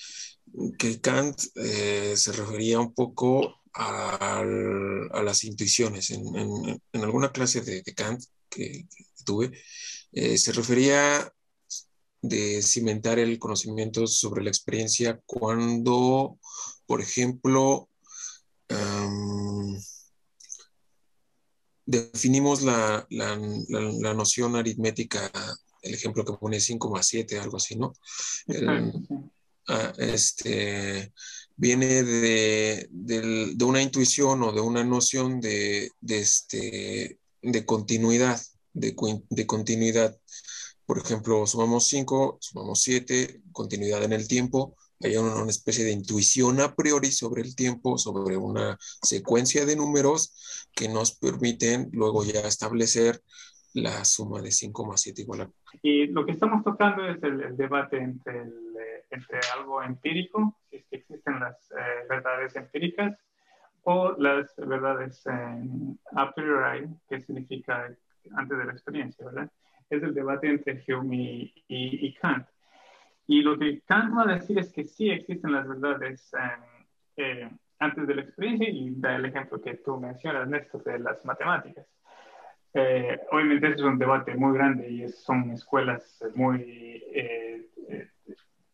que 0.79 1.01
Kant 1.01 1.41
eh, 1.57 2.15
se 2.17 2.33
refería 2.33 2.81
un 2.81 2.95
poco 2.95 3.61
a, 3.75 4.45
las 4.45 5.45
intuiciones. 5.45 6.11
En, 6.11 6.81
alguna 6.93 7.33
clase 7.33 7.61
de, 7.63 7.83
Kant 7.95 8.23
que, 8.49 8.87
tuve, 9.25 9.51
eh, 10.13 10.39
se 10.39 10.53
refería 10.53 11.33
de 12.23 12.63
cimentar 12.63 13.19
el 13.19 13.39
conocimiento 13.39 14.07
sobre 14.07 14.43
la 14.45 14.51
experiencia 14.51 15.21
cuando, 15.27 16.39
por 16.87 17.01
ejemplo, 17.01 17.89
definimos 21.91 22.63
la, 22.63 23.07
noción 24.15 24.57
aritmética, 24.57 25.31
el 25.83 25.95
ejemplo 25.95 26.25
que 26.25 26.35
pone 26.35 26.61
5 26.61 26.91
más 26.91 27.07
7, 27.07 27.39
algo 27.39 27.57
así, 27.57 27.77
¿no? 27.77 27.93
Ah, 29.69 29.93
este, 29.99 31.13
viene 31.57 32.03
de, 32.03 33.57
una 33.65 33.83
intuición 33.83 34.43
o 34.43 34.53
de 34.53 34.61
una 34.61 34.83
noción 34.85 35.41
de, 35.41 35.91
este, 36.09 37.19
de 37.43 37.65
continuidad, 37.65 38.41
de, 38.73 38.95
de 39.29 39.47
continuidad 39.47 40.17
por 40.91 40.99
ejemplo, 40.99 41.47
sumamos 41.47 41.87
5, 41.87 42.39
sumamos 42.41 42.83
7, 42.83 43.43
continuidad 43.53 44.03
en 44.03 44.13
el 44.13 44.27
tiempo, 44.27 44.75
hay 45.01 45.17
una, 45.17 45.49
especie 45.49 45.85
de 45.85 45.93
intuición 45.93 46.61
a 46.61 46.75
priori 46.75 47.11
sobre 47.11 47.43
el 47.43 47.57
tiempo, 47.57 47.99
sobre 47.99 48.37
una 48.37 48.77
secuencia 48.81 49.65
de 49.65 49.77
números 49.77 50.69
que 50.75 50.89
nos 50.89 51.13
permiten 51.13 51.89
luego 51.93 52.25
ya 52.25 52.41
establecer 52.41 53.21
la 53.73 54.05
suma 54.05 54.43
de 54.43 54.51
5 54.51 54.87
más 54.87 55.01
7 55.01 55.23
igual 55.23 55.41
a... 55.43 55.51
Y 55.83 56.09
lo 56.09 56.27
que 56.27 56.33
estamos 56.33 56.63
tocando 56.65 57.07
es 57.07 57.23
el, 57.23 57.57
debate 57.57 57.99
entre, 57.99 58.41
eh, 58.41 59.05
entre, 59.11 59.39
algo 59.57 59.83
empírico, 59.83 60.57
si 60.69 60.77
es 60.77 60.85
que 60.91 60.97
existen 60.97 61.41
las 61.41 61.57
eh, 61.71 62.07
verdades 62.09 62.57
empíricas, 62.57 63.17
o 63.83 64.13
las 64.19 64.55
verdades 64.57 65.23
a 65.27 66.35
priori, 66.35 66.87
que 67.09 67.21
significa 67.21 67.97
antes 68.35 68.59
de 68.59 68.65
la 68.65 68.73
experiencia, 68.73 69.25
¿verdad? 69.25 69.51
es 69.91 70.03
el 70.03 70.15
debate 70.15 70.49
entre 70.49 70.83
Hume 70.89 71.53
y, 71.69 72.15
Kant. 72.15 72.47
Y 73.31 73.43
lo 73.43 73.57
que 73.57 73.81
Kant 73.83 74.13
va 74.13 74.25
a 74.25 74.35
decir 74.35 74.59
es 74.59 74.73
que 74.73 74.85
sí 74.85 75.09
existen 75.09 75.53
las 75.53 75.69
verdades 75.69 76.33
eh, 77.17 77.49
antes 77.79 78.09
de 78.09 78.17
la 78.17 78.23
experiencia 78.23 78.69
y 78.69 78.91
da 78.97 79.15
el 79.15 79.25
ejemplo 79.25 79.63
que 79.63 79.75
tú 79.75 80.01
mencionas, 80.01 80.49
Néstor, 80.49 80.83
de 80.83 80.99
las 80.99 81.25
matemáticas. 81.25 81.87
Eh, 82.75 83.21
obviamente 83.31 83.69
es 83.69 83.81
un 83.83 84.01
debate 84.01 84.35
muy 84.35 84.53
grande 84.53 84.91
y 84.91 85.09
son 85.11 85.49
escuelas 85.53 86.25
muy 86.35 87.05
eh, 87.15 87.69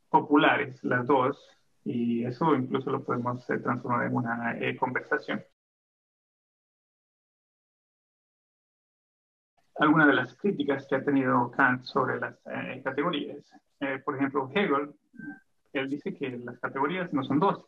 populares 0.09 0.83
las 0.83 1.07
dos 1.07 1.39
y 1.85 2.25
eso 2.25 2.55
incluso 2.55 2.91
lo 2.91 3.05
podemos 3.05 3.47
transformar 3.47 4.07
en 4.07 4.17
una 4.17 4.57
conversación. 4.79 5.45
Algunas 9.79 10.07
de 10.07 10.15
las 10.15 10.35
críticas 10.37 10.87
que 10.89 10.97
ha 10.97 11.05
tenido 11.05 11.51
Kant 11.51 11.83
sobre 11.83 12.19
las 12.19 12.37
eh, 12.47 12.81
categorías. 12.83 13.45
Eh, 13.81 14.01
por 14.05 14.17
ejemplo, 14.17 14.51
Hegel, 14.55 14.91
él 15.73 15.91
dice 15.91 16.15
que 16.15 16.39
las 16.39 16.59
categorías 16.59 17.13
no 17.13 17.23
son 17.23 17.39
dos, 17.39 17.65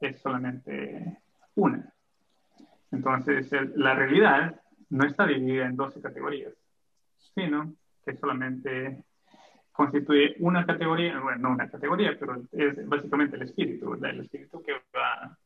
es 0.00 0.20
solamente 0.20 1.18
una. 1.54 1.92
Entonces, 2.90 3.50
la 3.76 3.94
realidad 3.94 4.60
no 4.90 5.04
está 5.04 5.26
dividida 5.26 5.66
en 5.66 5.76
12 5.76 6.00
categorías, 6.00 6.54
sino 7.34 7.74
que 8.04 8.16
solamente 8.16 9.04
constituye 9.72 10.34
una 10.40 10.66
categoría, 10.66 11.20
bueno, 11.20 11.38
no 11.38 11.50
una 11.54 11.70
categoría, 11.70 12.16
pero 12.18 12.42
es 12.50 12.88
básicamente 12.88 13.36
el 13.36 13.42
espíritu, 13.42 13.94
el 13.94 14.20
espíritu 14.20 14.60
que 14.62 14.72
va 14.72 15.38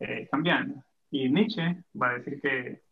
eh, 0.00 0.28
cambiando. 0.30 0.82
Y 1.10 1.30
Nietzsche 1.30 1.84
va 2.00 2.10
a 2.10 2.18
decir 2.18 2.40
que 2.42 2.82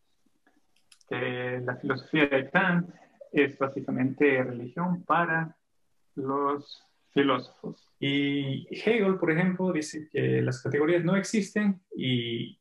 la 1.64 1.76
filosofía 1.76 2.26
de 2.26 2.50
Kant 2.50 2.90
es 3.32 3.56
básicamente 3.58 4.42
religión 4.42 5.04
para 5.04 5.56
los 6.14 6.82
filósofos. 7.12 7.88
Y 7.98 8.66
Hegel, 8.70 9.18
por 9.18 9.30
ejemplo, 9.30 9.72
dice 9.72 10.08
que 10.10 10.42
las 10.42 10.62
categorías 10.62 11.04
no 11.04 11.16
existen 11.16 11.80
y, 11.96 12.58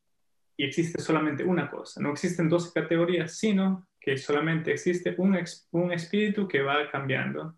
existe 0.58 1.02
solamente 1.02 1.44
una 1.44 1.72
cosa. 1.72 2.00
No 2.02 2.12
existen 2.12 2.48
dos 2.48 2.72
categorías, 2.72 3.36
sino 3.36 3.88
que 4.00 4.16
solamente 4.16 4.72
existe 4.72 5.16
un, 5.18 5.36
un 5.72 5.92
espíritu 5.92 6.48
que 6.48 6.62
va 6.62 6.92
cambiando 6.92 7.56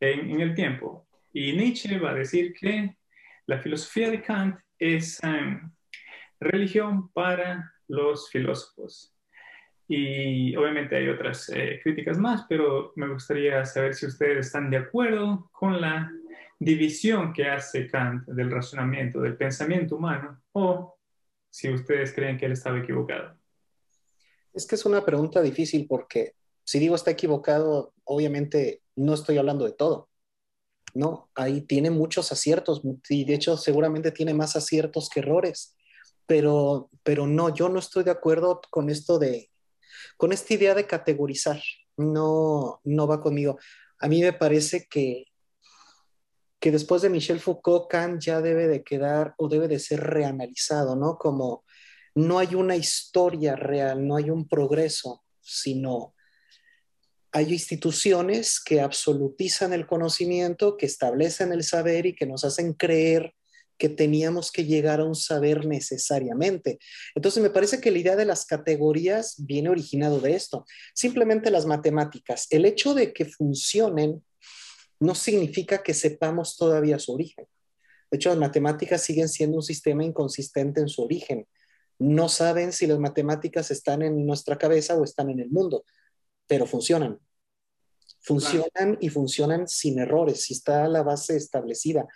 en, 0.00 0.40
el 0.40 0.54
tiempo. 0.54 1.06
Y 1.34 1.52
Nietzsche 1.52 1.98
va 1.98 2.12
a 2.12 2.14
decir 2.14 2.54
que 2.54 2.96
la 3.44 3.58
filosofía 3.58 4.10
de 4.10 4.22
Kant 4.22 4.58
es 4.78 5.22
em, 5.22 5.70
religión 6.38 7.10
para 7.12 7.74
los 7.88 8.30
filósofos. 8.30 9.14
Y 9.92 10.54
obviamente 10.54 10.94
hay 10.94 11.08
otras 11.08 11.48
eh, 11.48 11.80
críticas 11.82 12.16
más, 12.16 12.46
pero 12.48 12.92
me 12.94 13.08
gustaría 13.08 13.64
saber 13.64 13.92
si 13.92 14.06
ustedes 14.06 14.46
están 14.46 14.70
de 14.70 14.76
acuerdo 14.76 15.50
con 15.50 15.80
la 15.80 16.12
división 16.60 17.32
que 17.32 17.48
hace 17.48 17.88
Kant 17.88 18.24
del 18.28 18.52
razonamiento, 18.52 19.20
del 19.20 19.36
pensamiento 19.36 19.96
humano, 19.96 20.40
o 20.52 20.96
si 21.50 21.74
ustedes 21.74 22.14
creen 22.14 22.38
que 22.38 22.46
él 22.46 22.52
estaba 22.52 22.78
equivocado. 22.78 23.36
Es 24.52 24.64
que 24.64 24.76
es 24.76 24.86
una 24.86 25.04
pregunta 25.04 25.42
difícil 25.42 25.88
porque 25.88 26.36
si 26.62 26.78
digo 26.78 26.94
está 26.94 27.10
equivocado, 27.10 27.92
obviamente 28.04 28.82
no 28.94 29.14
estoy 29.14 29.38
hablando 29.38 29.64
de 29.64 29.72
todo. 29.72 30.08
No, 30.94 31.30
ahí 31.34 31.62
tiene 31.62 31.90
muchos 31.90 32.30
aciertos 32.30 32.82
y 33.08 33.24
de 33.24 33.34
hecho 33.34 33.56
seguramente 33.56 34.12
tiene 34.12 34.34
más 34.34 34.54
aciertos 34.54 35.08
que 35.08 35.18
errores. 35.18 35.74
Pero, 36.26 36.90
pero 37.02 37.26
no, 37.26 37.52
yo 37.52 37.68
no 37.68 37.80
estoy 37.80 38.04
de 38.04 38.12
acuerdo 38.12 38.60
con 38.70 38.88
esto 38.88 39.18
de 39.18 39.49
con 40.16 40.32
esta 40.32 40.54
idea 40.54 40.74
de 40.74 40.86
categorizar. 40.86 41.60
No, 41.96 42.80
no 42.84 43.06
va 43.06 43.20
conmigo. 43.20 43.58
A 43.98 44.08
mí 44.08 44.22
me 44.22 44.32
parece 44.32 44.86
que, 44.88 45.26
que 46.58 46.70
después 46.70 47.02
de 47.02 47.10
Michel 47.10 47.40
Foucault, 47.40 47.88
Kant 47.90 48.22
ya 48.22 48.40
debe 48.40 48.68
de 48.68 48.82
quedar 48.82 49.34
o 49.38 49.48
debe 49.48 49.68
de 49.68 49.78
ser 49.78 50.00
reanalizado, 50.00 50.96
¿no? 50.96 51.18
Como 51.18 51.64
no 52.14 52.38
hay 52.38 52.54
una 52.54 52.76
historia 52.76 53.56
real, 53.56 54.06
no 54.06 54.16
hay 54.16 54.30
un 54.30 54.48
progreso, 54.48 55.22
sino 55.40 56.14
hay 57.32 57.52
instituciones 57.52 58.60
que 58.60 58.80
absolutizan 58.80 59.72
el 59.72 59.86
conocimiento, 59.86 60.76
que 60.76 60.86
establecen 60.86 61.52
el 61.52 61.62
saber 61.62 62.06
y 62.06 62.14
que 62.14 62.26
nos 62.26 62.44
hacen 62.44 62.74
creer 62.74 63.34
que 63.80 63.88
teníamos 63.88 64.52
que 64.52 64.66
llegar 64.66 65.00
a 65.00 65.06
un 65.06 65.14
saber 65.14 65.64
necesariamente. 65.64 66.78
Entonces, 67.14 67.42
me 67.42 67.48
parece 67.48 67.80
que 67.80 67.90
la 67.90 67.98
idea 67.98 68.14
de 68.14 68.26
las 68.26 68.44
categorías 68.44 69.36
viene 69.38 69.70
originado 69.70 70.20
de 70.20 70.34
esto. 70.36 70.66
Simplemente 70.94 71.50
las 71.50 71.64
matemáticas. 71.64 72.46
El 72.50 72.66
hecho 72.66 72.92
de 72.92 73.14
que 73.14 73.24
funcionen 73.24 74.22
no 75.00 75.14
significa 75.14 75.82
que 75.82 75.94
sepamos 75.94 76.58
todavía 76.58 76.98
su 76.98 77.14
origen. 77.14 77.46
De 78.10 78.18
hecho, 78.18 78.28
las 78.28 78.38
matemáticas 78.38 79.02
siguen 79.02 79.30
siendo 79.30 79.56
un 79.56 79.62
sistema 79.62 80.04
inconsistente 80.04 80.82
en 80.82 80.90
su 80.90 81.02
origen. 81.02 81.48
No 81.98 82.28
saben 82.28 82.74
si 82.74 82.86
las 82.86 82.98
matemáticas 82.98 83.70
están 83.70 84.02
en 84.02 84.26
nuestra 84.26 84.58
cabeza 84.58 84.94
o 84.94 85.04
están 85.04 85.30
en 85.30 85.40
el 85.40 85.48
mundo, 85.48 85.84
pero 86.46 86.66
funcionan. 86.66 87.18
Funcionan 88.20 88.98
y 89.00 89.08
funcionan 89.08 89.66
sin 89.66 89.98
errores, 89.98 90.42
si 90.42 90.52
está 90.52 90.86
la 90.86 91.02
base 91.02 91.34
establecida. 91.34 92.06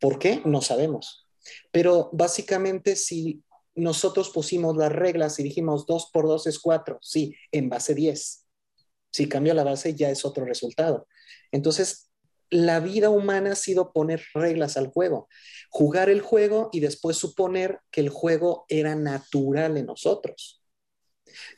¿Por 0.00 0.18
qué? 0.18 0.42
No 0.44 0.62
sabemos. 0.62 1.26
Pero 1.70 2.10
básicamente 2.12 2.96
si 2.96 3.42
nosotros 3.74 4.30
pusimos 4.30 4.76
las 4.76 4.92
reglas 4.92 5.38
y 5.38 5.42
dijimos 5.42 5.86
2 5.86 6.10
por 6.12 6.26
2 6.26 6.46
es 6.46 6.58
4, 6.58 6.98
sí, 7.00 7.34
en 7.52 7.68
base 7.68 7.94
10. 7.94 8.46
Si 9.10 9.28
cambio 9.28 9.54
la 9.54 9.64
base 9.64 9.94
ya 9.94 10.10
es 10.10 10.24
otro 10.24 10.44
resultado. 10.44 11.06
Entonces, 11.52 12.10
la 12.50 12.80
vida 12.80 13.10
humana 13.10 13.52
ha 13.52 13.56
sido 13.56 13.92
poner 13.92 14.22
reglas 14.34 14.76
al 14.76 14.88
juego, 14.88 15.28
jugar 15.68 16.10
el 16.10 16.20
juego 16.20 16.68
y 16.72 16.80
después 16.80 17.16
suponer 17.16 17.78
que 17.90 18.00
el 18.00 18.08
juego 18.08 18.64
era 18.68 18.96
natural 18.96 19.76
en 19.76 19.86
nosotros. 19.86 20.62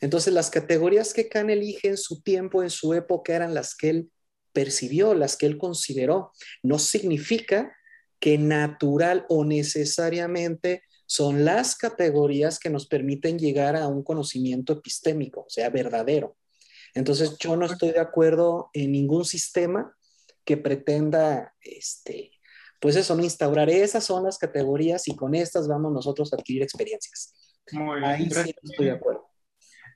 Entonces, 0.01 0.33
las 0.33 0.51
categorías 0.51 1.13
que 1.13 1.29
Kant 1.29 1.49
elige 1.49 1.87
en 1.87 1.97
su 1.97 2.21
tiempo, 2.21 2.61
en 2.61 2.69
su 2.69 2.93
época, 2.93 3.35
eran 3.35 3.55
las 3.55 3.75
que 3.75 3.89
él 3.89 4.11
percibió, 4.51 5.15
las 5.15 5.35
que 5.35 5.47
él 5.47 5.57
consideró. 5.57 6.31
No 6.61 6.77
significa 6.77 7.75
que 8.23 8.37
natural 8.37 9.25
o 9.27 9.43
necesariamente 9.43 10.83
son 11.05 11.43
las 11.43 11.75
categorías 11.75 12.57
que 12.57 12.69
nos 12.69 12.87
permiten 12.87 13.37
llegar 13.37 13.75
a 13.75 13.89
un 13.89 14.01
conocimiento 14.01 14.71
epistémico, 14.71 15.41
o 15.41 15.49
sea, 15.49 15.69
verdadero. 15.69 16.37
Entonces, 16.93 17.37
yo 17.37 17.57
no 17.57 17.65
estoy 17.65 17.91
de 17.91 17.99
acuerdo 17.99 18.69
en 18.71 18.93
ningún 18.93 19.25
sistema 19.25 19.93
que 20.45 20.55
pretenda, 20.55 21.53
este, 21.59 22.31
pues 22.79 22.95
eso, 22.95 23.13
no 23.13 23.25
instaurar 23.25 23.69
esas 23.69 24.05
son 24.05 24.23
las 24.23 24.37
categorías 24.37 25.05
y 25.09 25.17
con 25.17 25.35
estas 25.35 25.67
vamos 25.67 25.91
nosotros 25.91 26.31
a 26.31 26.37
adquirir 26.37 26.63
experiencias. 26.63 27.35
Muy 27.73 27.99
bien. 27.99 28.09
Ahí 28.09 28.29
sí 28.29 28.55
estoy 28.63 28.85
de 28.85 28.91
acuerdo. 28.91 29.29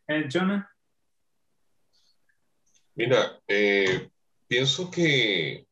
Eh, 0.10 0.28
Jonah. 0.30 0.70
Mira, 2.94 3.42
eh, 3.48 4.10
pienso 4.50 4.92
que 4.92 5.67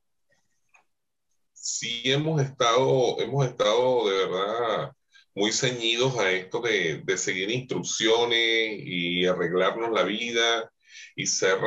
sí 1.65 2.03
hemos 2.05 2.39
estado, 2.43 3.19
hemos 3.19 3.47
estado 3.47 4.07
de 4.07 4.25
verdad 4.27 4.91
muy 5.33 5.51
ceñidos 5.51 6.15
a 6.19 6.31
esto 6.31 6.61
de, 6.61 7.01
de 7.03 7.17
seguir 7.17 7.49
instrucciones 7.49 8.79
y 8.85 9.25
arreglarnos 9.25 9.91
la 9.91 10.03
vida 10.03 10.71
y 11.15 11.25
ser 11.25 11.57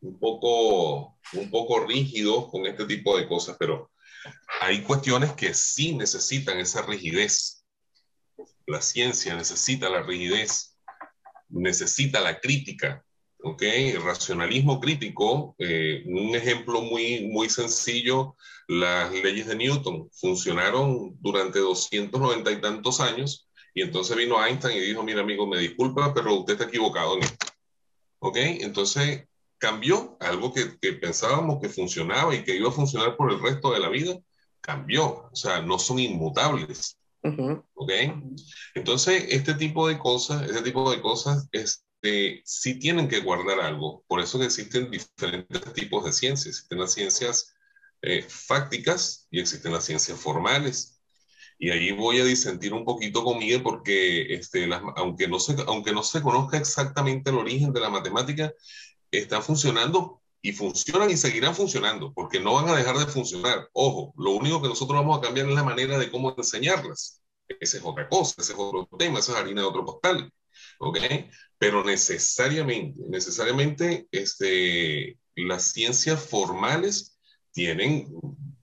un 0.00 0.18
poco, 0.18 1.18
un 1.34 1.50
poco 1.50 1.86
rígidos 1.86 2.50
con 2.50 2.64
este 2.64 2.86
tipo 2.86 3.18
de 3.18 3.28
cosas, 3.28 3.56
pero 3.58 3.90
hay 4.62 4.82
cuestiones 4.82 5.32
que 5.34 5.52
sí 5.52 5.94
necesitan 5.94 6.58
esa 6.58 6.80
rigidez. 6.80 7.66
La 8.66 8.80
ciencia 8.80 9.36
necesita 9.36 9.90
la 9.90 10.02
rigidez, 10.02 10.78
necesita 11.50 12.20
la 12.20 12.40
crítica, 12.40 13.04
¿ok? 13.42 13.62
Racionalismo 14.02 14.80
crítico, 14.80 15.54
eh, 15.58 16.02
un 16.06 16.34
ejemplo 16.34 16.82
muy, 16.82 17.26
muy 17.28 17.48
sencillo, 17.48 18.36
las 18.66 19.12
leyes 19.12 19.46
de 19.46 19.56
Newton 19.56 20.08
funcionaron 20.12 21.16
durante 21.20 21.58
290 21.58 22.50
y 22.50 22.60
tantos 22.60 23.00
años 23.00 23.48
y 23.74 23.82
entonces 23.82 24.16
vino 24.16 24.44
Einstein 24.44 24.76
y 24.76 24.80
dijo, 24.80 25.02
mira 25.02 25.20
amigo, 25.20 25.46
me 25.46 25.58
disculpa, 25.58 26.12
pero 26.12 26.34
usted 26.34 26.54
está 26.54 26.64
equivocado 26.64 27.16
en 27.16 27.22
esto. 27.22 27.46
¿Ok? 28.18 28.36
Entonces 28.36 29.28
cambió 29.56 30.16
algo 30.20 30.52
que, 30.52 30.78
que 30.80 30.94
pensábamos 30.94 31.60
que 31.60 31.68
funcionaba 31.68 32.34
y 32.34 32.42
que 32.42 32.56
iba 32.56 32.68
a 32.68 32.72
funcionar 32.72 33.16
por 33.16 33.30
el 33.30 33.40
resto 33.40 33.72
de 33.72 33.80
la 33.80 33.88
vida, 33.88 34.18
cambió. 34.60 35.28
O 35.30 35.36
sea, 35.36 35.62
no 35.62 35.78
son 35.78 36.00
inmutables. 36.00 36.98
¿Ok? 37.74 37.92
Entonces, 38.74 39.26
este 39.28 39.54
tipo 39.54 39.86
de 39.88 39.98
cosas, 39.98 40.42
este 40.42 40.62
tipo 40.62 40.90
de 40.90 41.00
cosas, 41.00 41.48
es, 41.52 41.84
eh, 42.02 42.42
sí 42.44 42.78
tienen 42.78 43.08
que 43.08 43.20
guardar 43.20 43.60
algo. 43.60 44.04
Por 44.06 44.20
eso 44.20 44.42
existen 44.42 44.90
diferentes 44.90 45.72
tipos 45.74 46.04
de 46.04 46.12
ciencias. 46.12 46.56
Existen 46.56 46.78
las 46.78 46.92
ciencias 46.92 47.54
eh, 48.02 48.22
fácticas 48.28 49.26
y 49.30 49.40
existen 49.40 49.72
las 49.72 49.84
ciencias 49.84 50.18
formales. 50.20 51.00
Y 51.58 51.70
ahí 51.70 51.90
voy 51.92 52.20
a 52.20 52.24
disentir 52.24 52.72
un 52.72 52.84
poquito 52.84 53.24
con 53.24 53.38
Miguel 53.38 53.62
porque 53.62 54.34
este, 54.34 54.68
aunque, 54.96 55.26
no 55.28 55.40
se, 55.40 55.56
aunque 55.66 55.92
no 55.92 56.02
se 56.04 56.22
conozca 56.22 56.56
exactamente 56.58 57.30
el 57.30 57.38
origen 57.38 57.72
de 57.72 57.80
la 57.80 57.90
matemática, 57.90 58.52
están 59.10 59.42
funcionando 59.42 60.22
y 60.40 60.52
funcionan 60.52 61.10
y 61.10 61.16
seguirán 61.16 61.54
funcionando 61.54 62.12
porque 62.14 62.40
no 62.40 62.54
van 62.54 62.68
a 62.68 62.76
dejar 62.76 62.96
de 62.98 63.06
funcionar. 63.06 63.68
Ojo, 63.72 64.14
lo 64.16 64.32
único 64.32 64.62
que 64.62 64.68
nosotros 64.68 64.98
vamos 65.00 65.18
a 65.18 65.22
cambiar 65.22 65.48
es 65.48 65.54
la 65.54 65.64
manera 65.64 65.98
de 65.98 66.10
cómo 66.10 66.34
enseñarlas. 66.36 67.22
Esa 67.48 67.78
es 67.78 67.84
otra 67.84 68.08
cosa, 68.08 68.34
ese 68.38 68.52
es 68.52 68.58
otro 68.58 68.88
tema, 68.98 69.18
esa 69.18 69.32
es 69.32 69.38
harina 69.38 69.62
de 69.62 69.66
otro 69.66 69.84
costal. 69.84 70.32
¿Ok? 70.78 70.98
Pero 71.58 71.84
necesariamente, 71.84 73.00
necesariamente, 73.08 74.06
este, 74.12 75.18
las 75.34 75.72
ciencias 75.72 76.24
formales 76.24 77.18
tienen, 77.52 78.08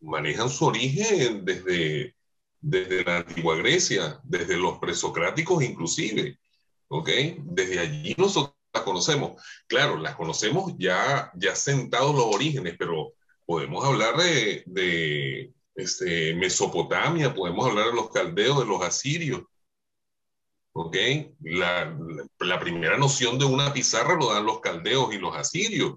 manejan 0.02 0.50
su 0.50 0.66
origen 0.66 1.44
desde, 1.44 2.16
desde 2.62 3.04
la 3.04 3.18
antigua 3.18 3.56
Grecia, 3.58 4.20
desde 4.24 4.58
los 4.58 4.80
presocráticos 4.80 5.64
inclusive. 5.64 6.40
¿Ok? 6.88 7.10
Desde 7.44 7.80
allí 7.80 8.16
nosotros 8.18 8.56
las 8.74 8.84
conocemos. 8.84 9.42
Claro, 9.68 9.98
las 9.98 10.16
conocemos 10.16 10.74
ya, 10.78 11.32
ya 11.36 11.56
sentados 11.56 12.16
los 12.16 12.34
orígenes, 12.34 12.76
pero 12.78 13.14
podemos 13.46 13.84
hablar 13.84 14.18
de, 14.18 14.64
de 14.68 15.52
este, 15.76 16.34
Mesopotamia, 16.36 17.34
podemos 17.34 17.68
hablar 17.68 17.88
de 17.88 17.96
los 17.96 18.10
caldeos, 18.10 18.60
de 18.60 18.66
los 18.66 18.82
asirios, 18.82 19.42
¿ok? 20.78 20.98
La, 21.42 21.98
la, 22.40 22.60
primera 22.60 22.98
noción 22.98 23.40
de 23.40 23.46
una 23.46 23.72
pizarra 23.72 24.16
lo 24.16 24.34
dan 24.34 24.46
los 24.46 24.60
caldeos 24.60 25.14
y 25.14 25.18
los 25.18 25.34
asirios, 25.34 25.94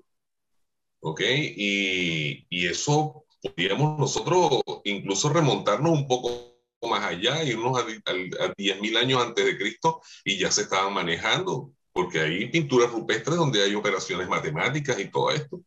¿ok? 1.01 1.21
Y, 1.21 2.47
y 2.49 2.67
eso 2.69 3.25
podríamos 3.43 3.99
nosotros 3.99 4.63
incluso 4.85 5.31
remontarnos 5.31 5.91
un 5.91 6.07
poco 6.07 6.55
más 6.89 7.05
allá, 7.05 7.43
irnos 7.43 7.77
a, 7.77 7.81
a, 7.81 8.45
a 8.45 8.55
10.000 8.55 8.97
años 8.99 9.21
antes 9.21 9.45
de 9.45 9.59
Cristo 9.59 10.01
y 10.25 10.39
ya 10.39 10.53
se 10.53 10.63
estaban 10.63 10.95
manejando, 10.95 11.73
porque 11.93 12.21
hay 12.21 12.49
pinturas 12.49 12.93
rupestres 12.93 13.37
donde 13.37 13.65
hay 13.65 13.75
operaciones 13.75 14.29
matemáticas 14.29 14.97
y 15.01 15.11
todo 15.11 15.33
esto. 15.33 15.61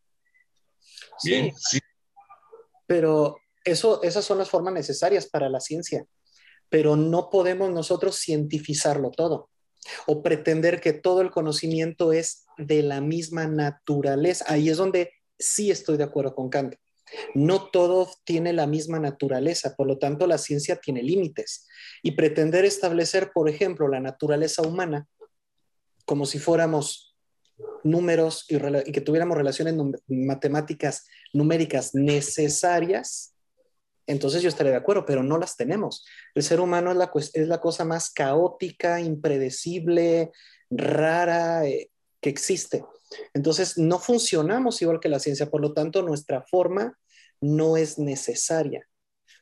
Bien, 1.21 1.53
sí. 1.57 1.79
Pero 2.87 3.35
eso, 3.65 4.01
esas 4.03 4.23
son 4.23 4.37
las 4.37 4.49
formas 4.49 4.73
necesarias 4.73 5.27
para 5.27 5.49
la 5.49 5.59
ciencia 5.59 6.07
pero 6.71 6.95
no 6.95 7.29
podemos 7.29 7.69
nosotros 7.69 8.17
cientificarlo 8.17 9.11
todo 9.11 9.49
o 10.07 10.23
pretender 10.23 10.79
que 10.79 10.93
todo 10.93 11.21
el 11.21 11.29
conocimiento 11.29 12.13
es 12.13 12.45
de 12.57 12.81
la 12.81 13.01
misma 13.01 13.45
naturaleza. 13.47 14.45
Ahí 14.47 14.69
es 14.69 14.77
donde 14.77 15.11
sí 15.37 15.69
estoy 15.69 15.97
de 15.97 16.05
acuerdo 16.05 16.33
con 16.33 16.49
Kant. 16.49 16.75
No 17.35 17.69
todo 17.69 18.09
tiene 18.23 18.53
la 18.53 18.67
misma 18.67 18.99
naturaleza, 18.99 19.75
por 19.75 19.87
lo 19.87 19.97
tanto 19.97 20.27
la 20.27 20.37
ciencia 20.37 20.77
tiene 20.77 21.03
límites. 21.03 21.67
Y 22.03 22.11
pretender 22.11 22.63
establecer, 22.63 23.31
por 23.33 23.49
ejemplo, 23.49 23.89
la 23.89 23.99
naturaleza 23.99 24.61
humana 24.61 25.07
como 26.05 26.25
si 26.25 26.39
fuéramos 26.39 27.15
números 27.83 28.45
y, 28.49 28.57
que 28.91 29.01
tuviéramos 29.01 29.37
relaciones 29.37 29.75
matemáticas 30.07 31.05
numéricas 31.33 31.93
necesarias, 31.93 33.30
entonces 34.07 34.41
yo 34.41 34.49
estaría 34.49 34.71
de 34.71 34.77
acuerdo, 34.77 35.05
pero 35.05 35.23
no 35.23 35.37
las 35.37 35.57
tenemos. 35.57 36.05
El 36.35 36.43
ser 36.43 36.59
humano 36.59 36.91
es 36.91 36.97
la, 36.97 37.11
es 37.15 37.47
la 37.47 37.59
cosa 37.59 37.85
más 37.85 38.11
caótica, 38.11 38.99
impredecible, 38.99 40.31
rara 40.69 41.65
eh, 41.65 41.89
que 42.19 42.29
existe. 42.29 42.83
Entonces 43.33 43.77
no 43.77 43.99
funcionamos 43.99 44.81
igual 44.81 44.99
que 44.99 45.09
la 45.09 45.19
ciencia, 45.19 45.49
por 45.49 45.61
lo 45.61 45.73
tanto 45.73 46.01
nuestra 46.01 46.41
forma 46.41 46.97
no 47.41 47.77
es 47.77 47.99
necesaria. 47.99 48.87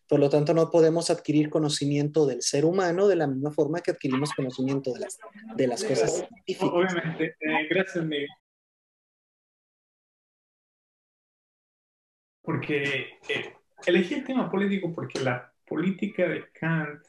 Por 0.09 0.19
lo 0.19 0.29
tanto, 0.31 0.55
no 0.55 0.71
podemos 0.71 1.11
adquirir 1.11 1.51
conocimiento 1.51 2.25
del 2.25 2.41
ser 2.41 2.65
humano 2.65 3.07
de 3.07 3.15
la 3.15 3.27
misma 3.27 3.51
forma 3.51 3.79
que 3.79 3.91
adquirimos 3.91 4.33
conocimiento 4.33 4.91
de 4.91 5.01
las, 5.01 5.19
de 5.55 5.67
las 5.67 5.83
cosas 5.83 6.15
científicas. 6.15 6.71
Obviamente. 6.73 7.35
Eh, 7.39 7.67
gracias, 7.69 8.03
Miguel. 8.03 8.27
Porque 12.41 13.19
eh, 13.29 13.53
elegí 13.85 14.15
el 14.15 14.23
tema 14.23 14.49
político 14.49 14.93
porque 14.93 15.19
la 15.19 15.51
política 15.65 16.27
de 16.27 16.49
Kant 16.51 17.01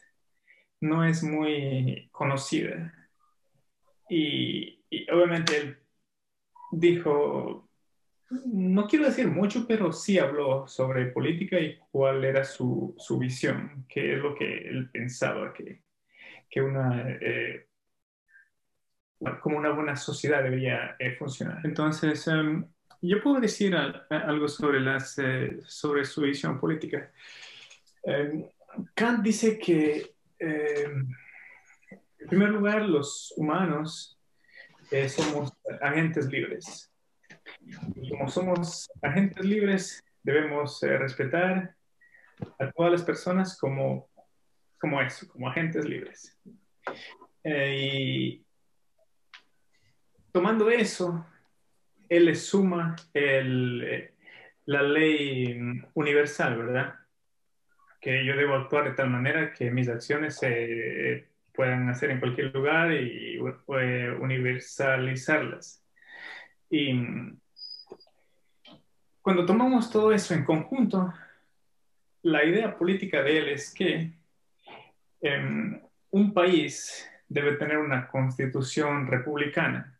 no 0.81 1.05
es 1.05 1.23
muy 1.23 2.09
conocida. 2.11 2.93
Y, 4.09 4.83
obviamente 5.11 5.57
él 5.57 5.77
dijo, 6.71 7.69
no 8.45 8.87
quiero 8.87 9.05
decir 9.05 9.27
mucho, 9.27 9.65
pero 9.67 9.91
sí 9.91 10.19
habló 10.19 10.67
sobre 10.67 11.07
política 11.07 11.59
y 11.59 11.77
cuál 11.91 12.23
era 12.25 12.43
su, 12.43 12.95
su 12.97 13.17
visión, 13.17 13.85
qué 13.87 14.15
es 14.15 14.19
lo 14.19 14.35
que 14.35 14.57
él 14.67 14.89
pensaba 14.91 15.53
que, 15.53 15.81
que 16.49 16.61
una, 16.61 17.09
eh, 17.09 17.67
como 19.41 19.57
una 19.57 19.71
buena 19.71 19.95
sociedad 19.95 20.43
debería 20.43 20.95
eh, 20.99 21.15
funcionar. 21.15 21.59
Entonces, 21.63 22.27
em, 22.27 22.65
yo 23.01 23.21
puedo 23.21 23.39
decir 23.39 23.75
algo 23.75 24.47
sobre, 24.47 24.79
las, 24.79 25.17
eh, 25.19 25.59
sobre 25.65 26.05
su 26.05 26.21
visión 26.21 26.59
política. 26.59 27.11
Em, 28.03 28.45
Kant 28.93 29.21
dice 29.21 29.57
que, 29.59 30.13
em, 30.39 31.07
en 32.19 32.27
primer 32.27 32.49
lugar, 32.49 32.81
los 32.83 33.33
humanos 33.37 34.17
somos 35.07 35.53
agentes 35.81 36.27
libres 36.27 36.91
como 38.09 38.29
somos 38.29 38.89
agentes 39.01 39.45
libres, 39.45 40.03
debemos 40.23 40.81
eh, 40.83 40.97
respetar 40.97 41.75
a 42.59 42.71
todas 42.71 42.91
las 42.91 43.03
personas 43.03 43.57
como, 43.57 44.09
como 44.79 45.01
eso, 45.01 45.27
como 45.29 45.49
agentes 45.49 45.85
libres. 45.85 46.37
Eh, 47.43 47.77
y 47.79 48.45
tomando 50.31 50.69
eso, 50.69 51.25
él 52.11 52.25
le 52.25 52.35
suma 52.35 52.95
eh, 53.13 54.11
la 54.65 54.83
ley 54.83 55.57
universal, 55.93 56.57
¿verdad? 56.57 56.95
Que 58.01 58.25
yo 58.25 58.35
debo 58.35 58.55
actuar 58.55 58.83
de 58.83 58.95
tal 58.95 59.09
manera 59.09 59.53
que 59.53 59.71
mis 59.71 59.87
acciones 59.87 60.37
se 60.37 61.29
puedan 61.53 61.87
hacer 61.87 62.11
en 62.11 62.19
cualquier 62.19 62.53
lugar 62.53 62.91
y 62.91 63.39
universalizarlas. 64.19 65.81
Y 66.69 66.93
cuando 69.21 69.45
tomamos 69.45 69.89
todo 69.89 70.11
eso 70.11 70.33
en 70.33 70.43
conjunto, 70.43 71.13
la 72.23 72.43
idea 72.43 72.77
política 72.77 73.23
de 73.23 73.37
él 73.37 73.47
es 73.47 73.73
que 73.73 74.11
em, 75.21 75.81
un 76.09 76.33
país 76.33 77.09
debe 77.29 77.53
tener 77.53 77.77
una 77.77 78.09
constitución 78.09 79.07
republicana, 79.07 79.97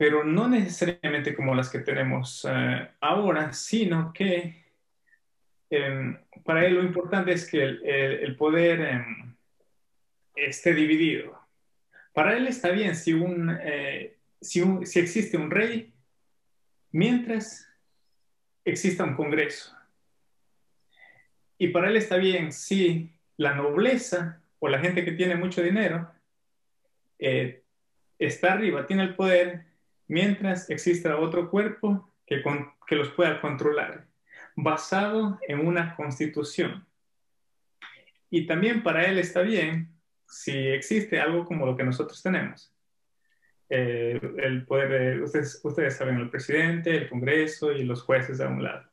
pero 0.00 0.24
no 0.24 0.48
necesariamente 0.48 1.34
como 1.34 1.54
las 1.54 1.68
que 1.68 1.80
tenemos 1.80 2.48
eh, 2.50 2.88
ahora, 3.02 3.52
sino 3.52 4.14
que 4.14 4.64
em, 5.68 6.16
para 6.42 6.64
él 6.64 6.76
lo 6.76 6.82
importante 6.82 7.32
es 7.32 7.46
que 7.46 7.62
el, 7.62 8.34
poder 8.34 8.80
em, 8.80 9.34
esté 10.34 10.72
dividido. 10.72 11.38
Para 12.14 12.34
él 12.34 12.46
está 12.46 12.70
bien 12.70 12.96
si, 12.96 13.12
un, 13.12 13.54
eh, 13.62 14.16
si, 14.40 14.62
si 14.86 15.00
existe 15.00 15.36
un 15.36 15.50
rey 15.50 15.92
mientras 16.92 17.68
exista 18.64 19.04
un 19.04 19.16
Congreso. 19.16 19.76
Y 21.58 21.68
para 21.68 21.90
él 21.90 21.98
está 21.98 22.16
bien 22.16 22.52
si 22.52 23.12
la 23.36 23.54
nobleza 23.54 24.40
o 24.60 24.68
la 24.68 24.78
gente 24.78 25.04
que 25.04 25.12
tiene 25.12 25.34
mucho 25.34 25.62
dinero 25.62 26.10
eh, 27.18 27.64
está 28.18 28.54
arriba, 28.54 28.86
tiene 28.86 29.02
el 29.02 29.14
poder, 29.14 29.68
mientras 30.10 30.68
exista 30.68 31.16
otro 31.16 31.48
cuerpo 31.48 32.12
que, 32.26 32.42
los 32.96 33.10
pueda 33.10 33.40
controlar, 33.40 34.08
basado 34.56 35.38
en 35.46 35.64
una 35.64 35.94
constitución. 35.94 36.84
Y 38.28 38.44
también 38.46 38.82
para 38.82 39.04
él 39.04 39.18
está 39.18 39.42
bien 39.42 39.94
si 40.26 40.52
existe 40.52 41.20
algo 41.20 41.44
como 41.44 41.64
lo 41.64 41.76
que 41.76 41.84
nosotros 41.84 42.20
tenemos, 42.22 42.74
eh, 43.68 44.20
el 44.38 44.66
poder, 44.66 45.22
ustedes, 45.22 45.60
ustedes 45.62 45.96
saben, 45.96 46.16
el 46.16 46.30
presidente, 46.30 46.96
el 46.96 47.08
Congreso 47.08 47.70
y 47.70 47.84
los 47.84 48.02
jueces 48.02 48.40
a 48.40 48.48
un 48.48 48.64
lado. 48.64 48.90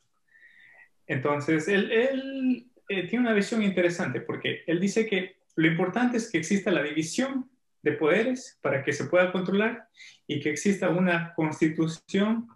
Entonces, 1.08 1.68
él, 1.68 1.92
él 1.92 2.68
eh, 2.90 3.08
tiene 3.08 3.26
una 3.26 3.34
visión 3.34 3.64
interesante 3.64 4.22
porque 4.22 4.64
él 4.68 4.80
dice 4.80 5.08
que 5.08 5.38
lo 5.56 5.66
importante 5.66 6.18
es 6.18 6.30
que 6.30 6.38
exista 6.38 6.70
la 6.70 6.84
división 6.84 7.50
de 7.88 7.98
poderes 7.98 8.58
para 8.62 8.84
que 8.84 8.92
se 8.92 9.06
pueda 9.06 9.32
controlar 9.32 9.88
y 10.28 10.40
que 10.40 10.50
exista 10.50 10.90
una 10.90 11.34
constitución 11.34 12.48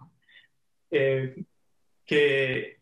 eh, 0.89 1.43
que, 2.05 2.79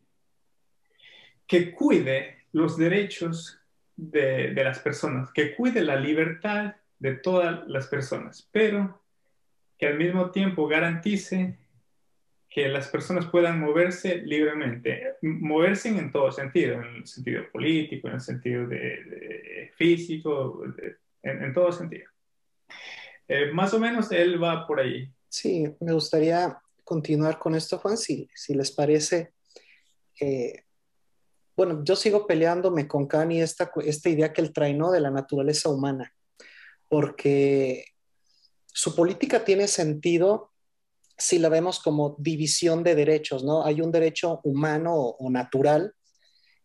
que 1.46 1.72
cuide 1.72 2.46
los 2.52 2.78
derechos 2.78 3.60
de, 3.96 4.54
de, 4.54 4.64
las 4.64 4.80
personas, 4.80 5.32
que 5.32 5.56
cuide 5.56 5.82
la 5.82 5.96
libertad 5.96 6.76
de 6.98 7.16
todas 7.16 7.68
las 7.68 7.88
personas, 7.88 8.50
pero 8.52 9.02
que 9.78 9.88
al 9.88 9.98
mismo 9.98 10.32
tiempo 10.32 10.68
garantice 10.68 11.58
que 12.50 12.68
las 12.68 12.88
personas 12.88 13.28
puedan 13.28 13.60
moverse 13.60 14.18
libremente, 14.18 15.14
moverse 15.22 15.90
en 15.90 16.12
todo 16.12 16.32
sentido, 16.32 16.82
en 16.82 16.96
el 16.96 17.08
sentido 17.08 17.44
político, 17.52 18.08
en 18.08 18.16
el 18.16 18.22
sentido 18.22 18.68
de, 18.68 19.72
físico, 19.76 20.64
en, 21.22 21.54
todo 21.54 21.72
sentido. 21.72 22.10
Eh, 23.28 23.52
más 23.52 23.74
o 23.74 23.80
menos 23.80 24.12
él 24.12 24.42
va 24.42 24.66
por 24.66 24.80
ahí. 24.80 25.12
Sí, 25.28 25.66
me 25.80 25.94
gustaría 25.94 26.60
continuar 26.84 27.38
con 27.38 27.56
esto, 27.56 27.78
Juan, 27.78 27.98
si, 27.98 28.28
si 28.34 28.54
les 28.54 28.72
parece. 28.72 29.34
Eh, 30.20 30.64
bueno, 31.56 31.84
yo 31.84 31.96
sigo 31.96 32.26
peleándome 32.26 32.88
con 32.88 33.06
Kanye 33.06 33.44
esta, 33.44 33.72
esta 33.84 34.10
idea 34.10 34.34
que 34.34 34.42
él 34.42 34.54
trae, 34.54 34.74
¿no? 34.74 34.92
De 34.92 35.00
la 35.00 35.12
naturaleza 35.12 35.70
humana, 35.70 36.14
porque 36.88 37.86
su 38.66 38.96
política 38.96 39.44
tiene 39.44 39.68
sentido 39.68 40.52
si 41.18 41.38
la 41.38 41.50
vemos 41.50 41.80
como 41.80 42.16
división 42.18 42.82
de 42.82 42.96
derechos, 42.96 43.44
¿no? 43.44 43.66
Hay 43.66 43.82
un 43.82 43.92
derecho 43.92 44.40
humano 44.44 44.96
o, 44.96 45.30
natural 45.30 45.94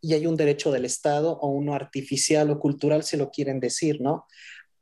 y 0.00 0.14
hay 0.14 0.26
un 0.26 0.36
derecho 0.36 0.70
del 0.70 0.84
Estado 0.84 1.32
o 1.32 1.48
uno 1.48 1.74
artificial 1.74 2.50
o 2.50 2.60
cultural, 2.60 3.02
si 3.02 3.16
lo 3.16 3.30
quieren 3.30 3.58
decir, 3.58 4.00
¿no? 4.00 4.26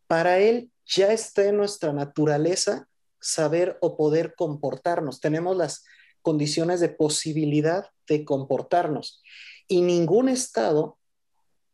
Para 0.07 0.39
él 0.39 0.71
ya 0.95 1.13
está 1.13 1.45
en 1.45 1.57
nuestra 1.57 1.93
naturaleza 1.93 2.89
saber 3.21 3.79
o 3.81 3.97
poder 3.97 4.35
comportarnos. 4.37 5.21
Tenemos 5.21 5.57
las 5.57 5.85
condiciones 6.23 6.81
de 6.81 6.89
posibilidad 6.89 7.87
de 8.09 8.25
comportarnos 8.25 9.23
y 9.69 9.83
ningún 9.83 10.29
Estado, 10.29 10.99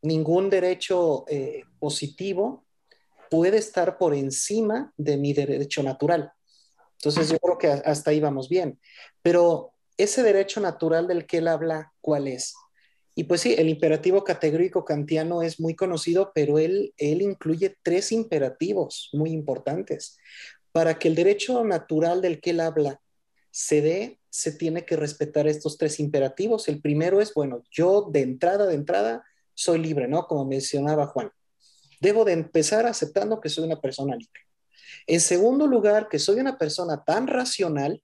ningún 0.03 0.51
derecho 0.51 1.25
eh, 1.29 1.65
positivo 1.79 2.65
puede 3.31 3.59
estar 3.59 3.99
por 3.99 4.15
encima 4.15 4.93
de 4.97 5.17
mi 5.17 5.33
derecho 5.33 5.83
natural. 5.83 6.33
Entonces 6.93 7.31
yo 7.31 7.39
creo 7.39 7.59
que 7.59 7.69
hasta 7.69 8.11
ahí 8.11 8.21
vamos 8.21 8.49
bien. 8.49 8.81
Pero 9.23 9.73
ese 9.97 10.23
derecho 10.23 10.61
natural 10.61 11.07
del 11.07 11.27
que 11.27 11.39
él 11.39 11.49
habla, 11.49 11.93
¿cuál 12.01 12.29
es? 12.29 12.55
Y 13.19 13.25
pues 13.25 13.41
sí, 13.41 13.57
el 13.59 13.69
imperativo 13.69 14.23
categórico 14.23 14.85
kantiano 14.85 15.43
es 15.43 15.59
muy 15.59 15.75
conocido, 15.75 16.31
pero 16.33 16.61
él, 16.61 16.95
él 16.99 17.21
incluye 17.21 17.77
tres 17.83 18.13
imperativos 18.13 19.11
muy 19.13 19.33
importantes. 19.33 20.19
Para 20.71 21.01
que 21.01 21.09
el 21.09 21.17
derecho 21.17 21.65
natural 21.65 22.23
del 22.23 22.41
que 22.41 22.51
él 22.51 22.61
habla 22.61 23.01
se 23.51 23.83
dé, 23.83 24.21
se 24.31 24.53
tiene 24.53 24.87
que 24.87 24.95
respetar 24.95 25.49
estos 25.49 25.79
tres 25.79 25.99
imperativos. 25.99 26.69
El 26.69 26.81
primero 26.81 27.21
es, 27.21 27.35
bueno, 27.35 27.65
yo 27.73 28.09
de 28.09 28.21
entrada, 28.21 28.67
de 28.67 28.77
entrada, 28.77 29.25
soy 29.53 29.81
libre, 29.81 30.07
¿no? 30.07 30.29
Como 30.29 30.45
mencionaba 30.45 31.09
Juan. 31.09 31.33
Debo 32.01 32.25
de 32.25 32.35
empezar 32.35 32.87
aceptando 32.87 33.41
que 33.41 33.49
soy 33.49 33.65
una 33.65 33.81
persona 33.81 34.15
libre. 34.15 34.43
En 35.09 35.19
segundo 35.19 35.67
lugar, 35.67 36.09
que 36.09 36.21
soy 36.21 36.39
una 36.39 36.57
persona 36.57 37.03
tan 37.05 37.27
racional, 37.27 38.01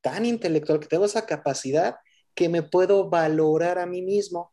tan 0.00 0.24
intelectual, 0.24 0.80
que 0.80 0.86
tengo 0.88 1.04
esa 1.04 1.26
capacidad 1.26 1.96
que 2.34 2.48
me 2.48 2.62
puedo 2.62 3.08
valorar 3.08 3.78
a 3.78 3.86
mí 3.86 4.02
mismo. 4.02 4.52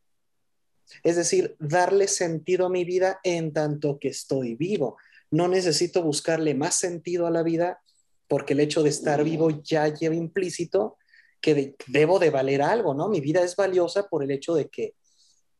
Es 1.03 1.15
decir, 1.15 1.55
darle 1.59 2.07
sentido 2.07 2.65
a 2.65 2.69
mi 2.69 2.83
vida 2.83 3.19
en 3.23 3.53
tanto 3.53 3.99
que 3.99 4.09
estoy 4.09 4.55
vivo. 4.55 4.97
No 5.31 5.47
necesito 5.47 6.01
buscarle 6.01 6.55
más 6.55 6.75
sentido 6.75 7.27
a 7.27 7.31
la 7.31 7.43
vida 7.43 7.81
porque 8.27 8.53
el 8.53 8.59
hecho 8.59 8.83
de 8.83 8.89
estar 8.89 9.23
vivo 9.23 9.49
ya 9.63 9.87
lleva 9.87 10.15
implícito 10.15 10.97
que 11.41 11.75
debo 11.87 12.19
de 12.19 12.29
valer 12.29 12.61
algo, 12.61 12.93
¿no? 12.93 13.07
Mi 13.07 13.21
vida 13.21 13.43
es 13.43 13.55
valiosa 13.55 14.07
por 14.07 14.23
el 14.23 14.31
hecho 14.31 14.55
de 14.55 14.69
que 14.69 14.95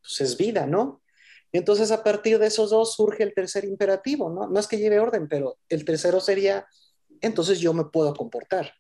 pues, 0.02 0.22
es 0.22 0.38
vida, 0.38 0.66
¿no? 0.66 1.02
Entonces, 1.52 1.92
a 1.92 2.04
partir 2.04 2.38
de 2.38 2.48
esos 2.48 2.70
dos 2.70 2.94
surge 2.94 3.24
el 3.24 3.34
tercer 3.34 3.66
imperativo, 3.66 4.30
¿no? 4.30 4.48
No 4.48 4.60
es 4.60 4.68
que 4.68 4.78
lleve 4.78 5.00
orden, 5.00 5.28
pero 5.28 5.58
el 5.68 5.84
tercero 5.84 6.20
sería, 6.20 6.68
entonces 7.22 7.60
yo 7.60 7.74
me 7.74 7.86
puedo 7.86 8.14
comportar, 8.14 8.74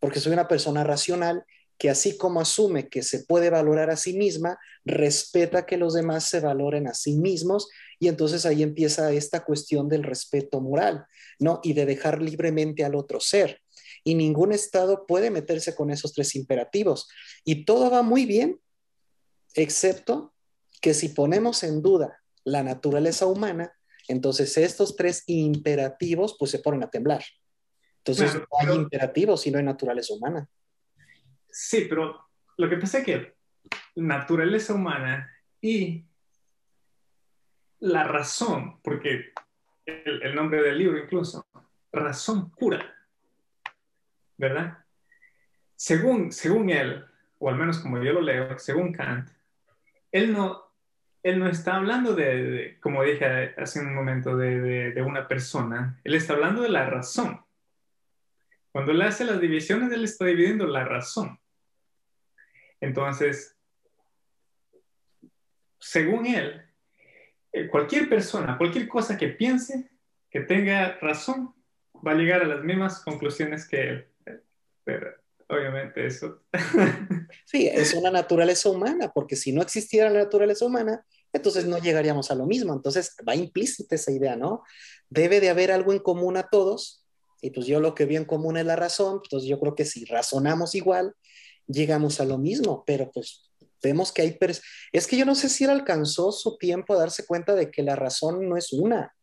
porque 0.00 0.20
soy 0.20 0.32
una 0.32 0.48
persona 0.48 0.84
racional 0.84 1.44
que 1.78 1.90
así 1.90 2.16
como 2.16 2.40
asume 2.40 2.88
que 2.88 3.02
se 3.02 3.24
puede 3.24 3.50
valorar 3.50 3.90
a 3.90 3.96
sí 3.96 4.16
misma, 4.16 4.58
respeta 4.84 5.66
que 5.66 5.76
los 5.76 5.94
demás 5.94 6.28
se 6.28 6.40
valoren 6.40 6.86
a 6.86 6.94
sí 6.94 7.16
mismos 7.16 7.68
y 7.98 8.08
entonces 8.08 8.46
ahí 8.46 8.62
empieza 8.62 9.12
esta 9.12 9.44
cuestión 9.44 9.88
del 9.88 10.02
respeto 10.02 10.60
moral, 10.60 11.06
¿no? 11.38 11.60
Y 11.62 11.72
de 11.72 11.86
dejar 11.86 12.22
libremente 12.22 12.84
al 12.84 12.94
otro 12.94 13.20
ser. 13.20 13.60
Y 14.04 14.14
ningún 14.14 14.52
Estado 14.52 15.06
puede 15.06 15.30
meterse 15.30 15.74
con 15.74 15.90
esos 15.90 16.12
tres 16.12 16.34
imperativos. 16.34 17.08
Y 17.44 17.64
todo 17.64 17.90
va 17.90 18.02
muy 18.02 18.26
bien 18.26 18.60
excepto 19.54 20.34
que 20.80 20.94
si 20.94 21.08
ponemos 21.08 21.62
en 21.62 21.80
duda 21.80 22.20
la 22.44 22.62
naturaleza 22.62 23.26
humana, 23.26 23.72
entonces 24.08 24.56
estos 24.58 24.96
tres 24.96 25.22
imperativos 25.26 26.36
pues 26.38 26.50
se 26.50 26.58
ponen 26.58 26.82
a 26.82 26.90
temblar. 26.90 27.24
Entonces 27.98 28.34
no 28.34 28.46
hay 28.58 28.76
imperativos 28.76 29.40
si 29.40 29.50
no 29.50 29.58
hay 29.58 29.64
naturaleza 29.64 30.12
humana. 30.12 30.46
Sí, 31.56 31.86
pero 31.88 32.20
lo 32.56 32.68
que 32.68 32.78
pasa 32.78 32.98
es 32.98 33.04
que 33.04 33.34
naturaleza 33.94 34.74
humana 34.74 35.32
y 35.60 36.04
la 37.78 38.02
razón, 38.02 38.80
porque 38.82 39.32
el, 39.86 40.34
nombre 40.34 40.60
del 40.60 40.76
libro 40.76 40.98
incluso, 40.98 41.46
razón 41.92 42.50
pura, 42.50 42.92
¿verdad? 44.36 44.78
Según, 45.76 46.32
según 46.32 46.70
él, 46.70 47.04
o 47.38 47.48
al 47.48 47.54
menos 47.54 47.78
como 47.78 48.02
yo 48.02 48.14
lo 48.14 48.20
leo, 48.20 48.58
según 48.58 48.92
Kant, 48.92 49.30
él 50.10 50.32
no, 50.32 50.72
él 51.22 51.38
no 51.38 51.48
está 51.48 51.76
hablando 51.76 52.16
de, 52.16 52.78
como 52.80 53.04
dije 53.04 53.54
hace 53.56 53.78
un 53.78 53.94
momento, 53.94 54.36
de, 54.36 54.90
de, 54.90 55.02
una 55.02 55.28
persona, 55.28 56.00
él 56.02 56.16
está 56.16 56.32
hablando 56.32 56.62
de 56.62 56.70
la 56.70 56.90
razón. 56.90 57.44
Cuando 58.72 58.90
él 58.90 59.02
hace 59.02 59.24
las 59.24 59.40
divisiones, 59.40 59.92
él 59.92 60.02
está 60.02 60.24
dividiendo 60.24 60.66
la 60.66 60.84
razón. 60.84 61.38
Entonces, 62.80 63.56
según 65.78 66.26
él, 66.26 66.62
eh, 67.52 67.68
cualquier 67.68 68.08
persona, 68.08 68.58
cualquier 68.58 68.88
cosa 68.88 69.16
que 69.16 69.28
piense, 69.28 69.90
que 70.30 70.40
tenga 70.40 70.98
razón, 70.98 71.54
va 72.06 72.12
a 72.12 72.16
llegar 72.16 72.42
a 72.42 72.46
las 72.46 72.64
mismas 72.64 73.00
conclusiones 73.00 73.68
que 73.68 73.88
él. 73.88 74.08
Pero 74.84 75.14
obviamente 75.48 76.06
eso. 76.06 76.42
Sí, 77.46 77.68
es 77.68 77.94
una 77.94 78.10
naturaleza 78.10 78.70
humana, 78.70 79.12
porque 79.12 79.36
si 79.36 79.52
no 79.52 79.60
existiera 79.60 80.08
la 80.08 80.20
naturaleza 80.20 80.64
humana, 80.64 81.04
entonces 81.32 81.66
no 81.66 81.78
llegaríamos 81.78 82.30
a 82.30 82.34
lo 82.34 82.46
mismo. 82.46 82.72
Entonces 82.72 83.14
va 83.28 83.36
implícita 83.36 83.94
esa 83.94 84.10
idea, 84.12 84.34
¿no? 84.34 84.62
Debe 85.10 85.40
de 85.40 85.50
haber 85.50 85.70
algo 85.70 85.92
en 85.92 85.98
común 85.98 86.36
a 86.36 86.48
todos, 86.48 87.04
y 87.40 87.50
pues 87.50 87.66
yo 87.66 87.80
lo 87.80 87.94
que 87.94 88.06
vi 88.06 88.16
en 88.16 88.24
común 88.24 88.56
es 88.56 88.64
la 88.64 88.76
razón, 88.76 89.20
entonces 89.22 89.48
yo 89.48 89.60
creo 89.60 89.74
que 89.74 89.84
si 89.84 90.04
razonamos 90.06 90.74
igual, 90.74 91.14
llegamos 91.66 92.20
a 92.20 92.24
lo 92.24 92.38
mismo, 92.38 92.84
pero 92.86 93.10
pues 93.10 93.50
vemos 93.82 94.12
que 94.12 94.22
hay... 94.22 94.38
Es 94.92 95.06
que 95.06 95.16
yo 95.16 95.24
no 95.24 95.34
sé 95.34 95.48
si 95.48 95.64
él 95.64 95.70
alcanzó 95.70 96.32
su 96.32 96.56
tiempo 96.56 96.94
a 96.94 96.98
darse 96.98 97.26
cuenta 97.26 97.54
de 97.54 97.70
que 97.70 97.82
la 97.82 97.96
razón 97.96 98.48
no 98.48 98.56
es 98.56 98.72
una. 98.72 99.14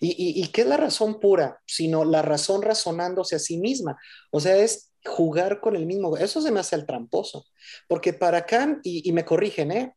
¿Y, 0.00 0.40
y, 0.40 0.46
qué 0.48 0.60
es 0.60 0.66
la 0.66 0.76
razón 0.76 1.18
pura? 1.18 1.60
Sino 1.66 2.04
la 2.04 2.22
razón 2.22 2.62
razonándose 2.62 3.34
a 3.34 3.40
sí 3.40 3.58
misma. 3.58 3.98
O 4.30 4.38
sea, 4.38 4.56
es 4.56 4.92
jugar 5.04 5.60
con 5.60 5.74
el 5.74 5.86
mismo. 5.86 6.16
Eso 6.16 6.40
se 6.40 6.52
me 6.52 6.60
hace 6.60 6.76
el 6.76 6.86
tramposo. 6.86 7.46
Porque 7.88 8.12
para 8.12 8.38
acá, 8.38 8.78
y, 8.84 9.08
y 9.08 9.12
me 9.12 9.24
corrigen, 9.24 9.72
¿eh? 9.72 9.96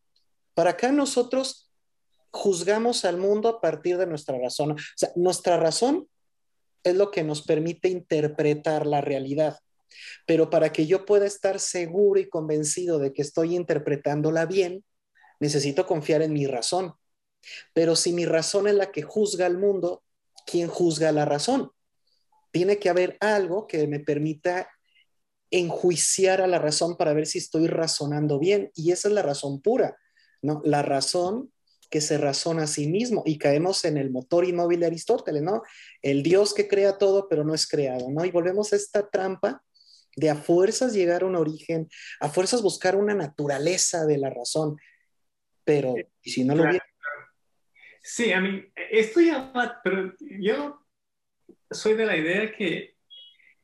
Para 0.56 0.71
acá 0.71 0.91
nosotros 0.91 1.71
juzgamos 2.32 3.06
al 3.06 3.17
mundo 3.17 3.47
a 3.47 3.62
partir 3.62 3.97
de 3.97 4.08
nuestra 4.08 4.39
razón. 4.39 4.71
O 4.71 4.75
sea, 4.95 5.12
nuestra 5.15 5.58
razón 5.58 6.08
es 6.84 6.95
lo 6.95 7.12
que 7.12 7.23
nos 7.23 7.41
permite 7.41 7.89
interpretar 7.89 8.86
la 8.86 9.01
realidad. 9.01 9.60
Pero 10.26 10.50
para 10.50 10.71
que 10.71 10.88
yo 10.88 11.06
pueda 11.06 11.26
estar 11.26 11.60
seguro 11.60 12.19
y 12.19 12.30
convencido 12.30 13.00
de 13.00 13.13
que 13.13 13.21
estoy 13.21 13.56
interpretándola 13.56 14.45
bien, 14.45 14.84
necesito 15.39 15.86
confiar 15.86 16.21
en 16.21 16.34
mi 16.34 16.48
razón. 16.48 16.93
Pero 17.74 17.95
si 17.95 18.13
mi 18.13 18.26
razón 18.26 18.67
es 18.67 18.76
la 18.76 18.91
que 18.91 19.04
juzga 19.04 19.45
al 19.45 19.58
mundo, 19.58 20.04
¿quién 20.45 20.67
juzga 20.67 21.12
la 21.12 21.26
razón? 21.26 21.71
Tiene 22.52 22.80
que 22.80 22.89
haber 22.89 23.17
algo 23.19 23.67
que 23.67 23.88
me 23.88 24.00
permita 24.00 24.69
enjuiciar 25.52 26.41
a 26.41 26.48
la 26.48 26.60
razón 26.60 26.98
para 26.98 27.13
ver 27.13 27.28
si 27.28 27.38
estoy 27.38 27.67
razonando 27.67 28.39
bien. 28.39 28.71
Y 28.76 28.91
esa 28.91 29.08
es 29.08 29.13
la 29.13 29.21
razón 29.21 29.62
pura, 29.62 29.98
¿no? 30.41 30.62
La 30.63 30.82
razón 30.82 31.52
que 31.89 32.02
se 32.02 32.17
razona 32.17 32.63
a 32.63 32.67
sí 32.67 32.88
mismo 32.88 33.24
y 33.26 33.38
caemos 33.38 33.86
en 33.86 33.98
el 33.98 34.10
motor 34.10 34.45
inmóvil 34.45 34.80
de 34.80 34.88
Aristóteles, 34.88 35.43
¿no? 35.43 35.62
El 36.02 36.24
Dios 36.24 36.54
que 36.54 36.67
crea 36.67 36.98
todo 36.98 37.28
pero 37.30 37.43
no 37.43 37.54
es 37.54 37.67
creado, 37.67 38.10
¿no? 38.10 38.26
Y 38.26 38.32
volvemos 38.32 38.74
a 38.74 38.76
esta 38.76 39.08
trampa 39.10 39.63
de 40.15 40.30
a 40.30 40.36
fuerzas 40.36 40.93
llegar 40.93 41.23
a 41.23 41.25
un 41.25 41.36
origen, 41.36 41.89
a 42.19 42.30
fuerzas 42.30 42.62
buscar 42.62 42.95
una 42.95 43.13
naturaleza 43.13 44.06
de 44.06 44.17
la 44.17 44.30
razón. 44.30 44.78
Pero, 45.63 45.95
¿y 46.21 46.32
si 46.32 46.43
no 46.43 46.56
lo 46.56 46.63
claro. 46.63 46.80
Sí, 48.01 48.32
a 48.32 48.39
mí, 48.39 48.63
esto 48.91 49.19
ya 49.19 49.51
pero 49.84 50.13
yo 50.19 50.86
soy 51.71 51.95
de 51.95 52.06
la 52.06 52.15
idea 52.15 52.56
que 52.56 52.95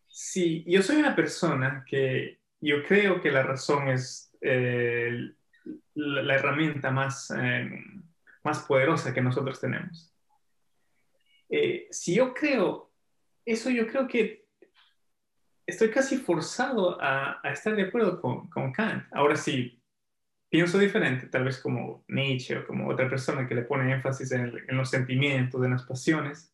si 0.07 0.63
yo 0.67 0.81
soy 0.81 0.97
una 0.97 1.15
persona 1.15 1.85
que 1.87 2.39
yo 2.59 2.83
creo 2.83 3.21
que 3.21 3.31
la 3.31 3.43
razón 3.43 3.89
es 3.89 4.35
eh, 4.41 5.31
la, 5.93 6.35
herramienta 6.35 6.91
más, 6.91 7.31
eh, 7.37 7.69
más 8.43 8.59
poderosa 8.63 9.13
que 9.13 9.21
nosotros 9.21 9.59
tenemos. 9.59 10.11
Eh, 11.49 11.87
si 11.91 12.15
yo 12.15 12.33
creo, 12.33 12.91
eso 13.45 13.69
yo 13.69 13.87
creo 13.87 14.07
que 14.07 14.40
estoy 15.65 15.89
casi 15.89 16.17
forzado 16.17 16.97
a, 17.02 17.39
estar 17.52 17.76
de 17.76 17.84
acuerdo 17.84 18.19
con, 18.21 18.50
con, 18.50 18.71
Kant. 18.71 19.06
Ahora 19.12 19.36
sí, 19.36 19.82
pienso 20.50 20.78
diferente, 20.78 21.28
tal 21.28 21.45
vez 21.45 21.60
como 21.60 22.04
Nietzsche 22.08 22.58
o 22.58 22.67
como 22.67 22.89
otra 22.89 23.10
persona 23.10 23.47
que 23.47 23.56
le 23.56 23.63
pone 23.63 23.91
énfasis 23.93 24.32
en, 24.32 24.54
los 24.69 24.89
sentimientos, 24.89 25.63
en 25.63 25.71
las 25.71 25.84
pasiones. 25.84 26.54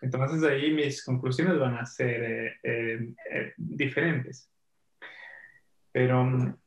Entonces 0.00 0.42
ahí 0.44 0.72
mis 0.72 1.04
conclusiones 1.04 1.58
van 1.58 1.76
a 1.76 1.86
ser 1.86 2.22
eh, 2.22 2.56
eh, 2.62 3.14
eh, 3.30 3.52
diferentes. 3.56 4.50
Pero 5.92 6.58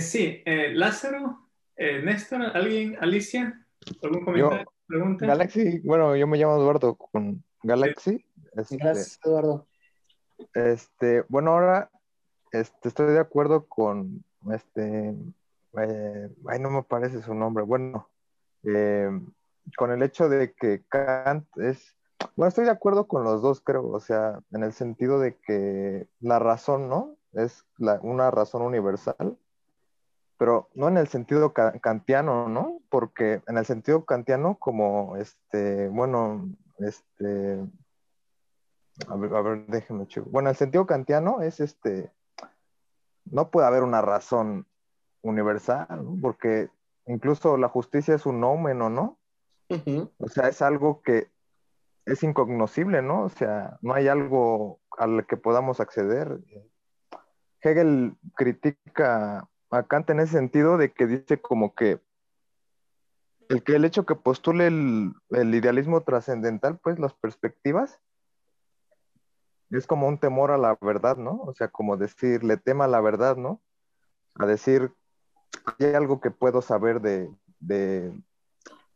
sí, 0.00 0.42
Lázaro, 0.72 1.48
Néstor, 1.76 2.42
¿alguien, 2.54 2.96
Alicia? 3.00 3.66
¿Algún 4.02 4.24
comentario? 4.24 4.72
pregunta? 4.88 5.26
Galaxy, 5.26 5.80
bueno, 5.80 6.16
yo 6.16 6.26
me 6.26 6.38
llamo 6.38 6.56
Eduardo 6.56 6.96
con 6.96 7.44
Galaxy. 7.62 8.24
Este, 8.56 8.76
Gracias, 8.76 9.20
Eduardo. 9.24 9.66
Este, 10.54 11.24
bueno, 11.28 11.52
ahora 11.52 11.90
este, 12.52 12.88
estoy 12.88 13.12
de 13.12 13.20
acuerdo 13.20 13.66
con 13.66 14.24
este, 14.52 15.14
eh, 15.78 16.34
ay, 16.48 16.58
no 16.60 16.70
me 16.70 16.82
parece 16.82 17.22
su 17.22 17.34
nombre, 17.34 17.64
bueno, 17.64 18.08
eh, 18.64 19.10
con 19.76 19.92
el 19.92 20.02
hecho 20.02 20.28
de 20.28 20.54
que 20.54 20.84
Kant 20.88 21.46
es, 21.58 21.96
bueno, 22.36 22.48
estoy 22.48 22.64
de 22.64 22.70
acuerdo 22.70 23.06
con 23.06 23.24
los 23.24 23.42
dos, 23.42 23.60
creo, 23.60 23.88
o 23.88 24.00
sea, 24.00 24.40
en 24.52 24.62
el 24.62 24.72
sentido 24.72 25.20
de 25.20 25.36
que 25.36 26.08
la 26.20 26.38
razón, 26.38 26.88
¿no? 26.88 27.16
Es 27.32 27.64
una 28.02 28.30
razón 28.30 28.62
universal, 28.62 29.36
pero 30.38 30.70
no 30.74 30.88
en 30.88 30.96
el 30.96 31.08
sentido 31.08 31.52
kantiano, 31.52 32.48
¿no? 32.48 32.80
Porque 32.88 33.42
en 33.46 33.58
el 33.58 33.66
sentido 33.66 34.04
kantiano, 34.04 34.56
como, 34.58 35.16
este, 35.16 35.88
bueno, 35.88 36.48
este, 36.78 37.60
a 39.06 39.16
ver, 39.16 39.34
a 39.34 39.40
ver 39.42 39.66
déjenme 39.66 40.06
chico. 40.06 40.26
Bueno, 40.30 40.50
el 40.50 40.56
sentido 40.56 40.86
kantiano 40.86 41.40
es 41.42 41.60
este, 41.60 42.10
no 43.24 43.50
puede 43.50 43.66
haber 43.66 43.82
una 43.82 44.02
razón 44.02 44.66
universal, 45.22 45.86
porque 46.20 46.70
incluso 47.06 47.56
la 47.56 47.68
justicia 47.68 48.14
es 48.14 48.26
un 48.26 48.40
nómeno, 48.40 48.90
¿no? 48.90 49.18
O 50.18 50.28
sea, 50.28 50.48
es 50.48 50.62
algo 50.62 51.02
que 51.02 51.30
es 52.06 52.22
incognoscible, 52.22 53.02
¿no? 53.02 53.24
O 53.24 53.28
sea, 53.28 53.78
no 53.82 53.92
hay 53.94 54.08
algo 54.08 54.80
al 54.96 55.26
que 55.26 55.36
podamos 55.36 55.80
acceder. 55.80 56.40
Hegel 57.60 58.16
critica 58.34 59.48
a 59.70 59.82
Kant 59.82 60.10
en 60.10 60.20
ese 60.20 60.32
sentido 60.32 60.78
de 60.78 60.92
que 60.92 61.06
dice 61.06 61.40
como 61.40 61.74
que 61.74 62.00
el, 63.50 63.62
que 63.62 63.76
el 63.76 63.84
hecho 63.84 64.06
que 64.06 64.14
postule 64.14 64.66
el, 64.66 65.12
el 65.30 65.54
idealismo 65.54 66.02
trascendental, 66.02 66.78
pues 66.78 66.98
las 66.98 67.14
perspectivas, 67.14 68.00
es 69.70 69.86
como 69.86 70.08
un 70.08 70.18
temor 70.18 70.50
a 70.50 70.58
la 70.58 70.76
verdad, 70.80 71.16
¿no? 71.16 71.42
O 71.42 71.54
sea, 71.54 71.68
como 71.68 71.96
decir, 71.96 72.44
le 72.44 72.56
tema 72.56 72.84
a 72.84 72.88
la 72.88 73.00
verdad, 73.00 73.36
¿no? 73.36 73.60
A 74.36 74.46
decir, 74.46 74.92
hay 75.78 75.94
algo 75.94 76.20
que 76.20 76.30
puedo 76.30 76.62
saber 76.62 77.00
de, 77.00 77.30
de, 77.60 78.12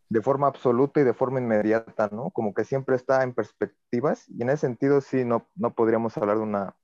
de, 0.08 0.22
forma 0.22 0.46
absoluta 0.46 1.00
y 1.00 1.04
de 1.04 1.14
forma 1.14 1.40
inmediata, 1.40 2.08
¿no? 2.12 2.30
Como 2.30 2.54
que 2.54 2.64
siempre 2.64 2.96
está 2.96 3.22
en 3.22 3.34
perspectivas 3.34 4.28
y 4.28 4.42
en 4.42 4.50
ese 4.50 4.66
sentido 4.66 5.00
sí 5.00 5.24
no, 5.24 5.48
no 5.54 5.74
podríamos 5.74 6.16
hablar 6.16 6.38
de 6.38 6.42
una 6.42 6.76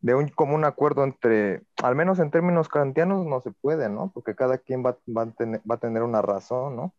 de 0.00 0.14
un 0.14 0.28
común 0.28 0.64
acuerdo 0.64 1.04
entre, 1.04 1.62
al 1.82 1.94
menos 1.94 2.18
en 2.20 2.30
términos 2.30 2.68
kantianos 2.68 3.26
no 3.26 3.40
se 3.42 3.50
puede, 3.50 3.90
¿no? 3.90 4.10
Porque 4.12 4.34
cada 4.34 4.56
quien 4.58 4.84
va, 4.84 4.96
va, 5.14 5.22
a, 5.22 5.30
tener, 5.32 5.60
va 5.70 5.74
a, 5.74 5.78
tener, 5.78 6.02
una 6.02 6.22
razón, 6.22 6.76
¿no? 6.76 6.94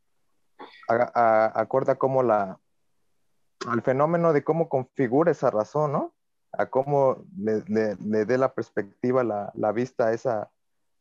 acorda 0.88 1.96
como 1.96 2.22
la, 2.22 2.60
al 3.68 3.82
fenómeno 3.82 4.34
de 4.34 4.44
cómo 4.44 4.70
configura 4.70 5.32
esa 5.32 5.50
razón, 5.50 5.94
¿no? 5.94 6.14
A 6.54 6.66
cómo 6.68 7.24
le, 7.38 7.96
dé 8.26 8.38
la 8.38 8.54
perspectiva, 8.54 9.24
la, 9.24 9.52
la, 9.56 9.72
vista 9.72 10.08
a 10.08 10.14
esa, 10.14 10.52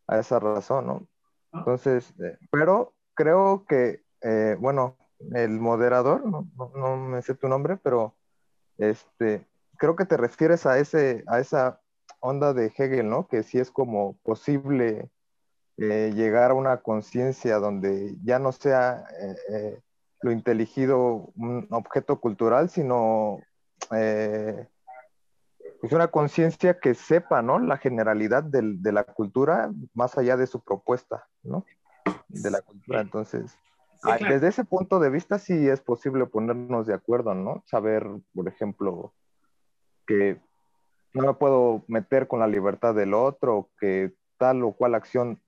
a 0.07 0.19
esa 0.19 0.39
razón, 0.39 0.87
¿no? 0.87 1.09
Ah. 1.53 1.59
Entonces, 1.59 2.13
eh, 2.21 2.39
pero 2.51 2.95
creo 3.15 3.65
que, 3.69 4.03
eh, 4.23 4.57
bueno, 4.59 4.97
el 5.35 5.61
moderador, 5.61 6.25
no, 6.27 6.49
no, 6.75 6.97
me 6.97 7.23
sé 7.23 7.35
tu 7.35 7.49
nombre, 7.49 7.77
pero 7.77 8.15
este, 8.79 9.47
creo 9.77 9.97
que 9.97 10.07
te 10.07 10.17
refieres 10.17 10.67
a, 10.67 10.79
ese, 10.79 11.25
a 11.27 11.41
esa 11.41 11.81
onda 12.21 12.53
de 12.53 12.73
Hegel, 12.77 13.09
¿no? 13.09 13.27
Que 13.29 13.43
sí 13.43 13.59
es 13.59 13.71
como 13.71 14.17
posible 14.23 15.11
eh, 15.77 16.13
llegar 16.15 16.51
a 16.51 16.55
una 16.55 16.79
conciencia 16.83 17.57
donde 17.57 18.15
ya 18.23 18.39
no 18.39 18.53
sea 18.53 19.05
eh, 19.19 19.37
eh, 19.49 19.81
lo 20.21 20.31
inteligido 20.31 21.33
un 21.37 21.67
objeto 21.71 22.21
cultural, 22.21 22.69
sino 22.69 23.41
es 25.83 25.93
una 25.93 26.09
conciencia 26.09 26.79
que 26.79 26.95
sepa, 26.95 27.43
¿no? 27.43 27.59
La 27.59 27.79
generalidad 27.79 28.43
de 28.43 28.93
la 28.93 29.05
cultura 29.05 29.71
más 29.95 30.19
allá 30.19 30.37
de 30.37 30.47
su 30.47 30.61
propuesta, 30.61 31.27
¿no? 31.43 31.65
De 32.29 32.51
la 32.51 32.61
cultura. 32.61 33.01
Entonces, 33.01 33.57
ah, 34.05 34.19
desde 34.21 34.49
ese 34.49 34.65
punto 34.65 35.01
de 35.01 35.11
vista 35.11 35.39
sí 35.39 35.69
es 35.69 35.81
posible 35.81 36.27
ponernos 36.27 36.87
de 36.87 36.95
acuerdo, 36.95 37.35
¿no? 37.35 37.63
Saber, 37.67 38.07
por 38.35 38.49
ejemplo, 38.49 39.15
que 40.07 40.39
no 41.15 41.27
me 41.27 41.35
puedo 41.35 41.83
meter 41.89 42.29
con 42.29 42.41
la 42.41 42.47
libertad 42.47 42.95
del 42.95 43.15
otro, 43.15 43.71
que 43.79 44.13
tal 44.39 44.63
o 44.63 44.73
cual 44.73 44.95
acción 44.95 45.41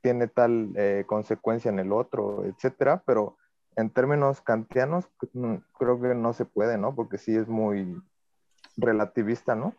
tiene 0.00 0.28
tal 0.28 0.72
eh, 0.76 1.04
consecuencia 1.06 1.70
en 1.70 1.78
el 1.78 1.92
otro, 1.92 2.44
etcétera, 2.44 3.02
pero 3.06 3.36
en 3.76 3.90
términos 3.90 4.40
kantianos 4.40 5.08
mm, 5.32 5.56
creo 5.78 6.00
que 6.00 6.14
no 6.14 6.32
se 6.32 6.44
puede, 6.44 6.78
¿no? 6.78 6.94
Porque 6.94 7.18
sí 7.18 7.34
es 7.34 7.48
muy 7.48 8.00
relativista, 8.76 9.54
¿no? 9.54 9.74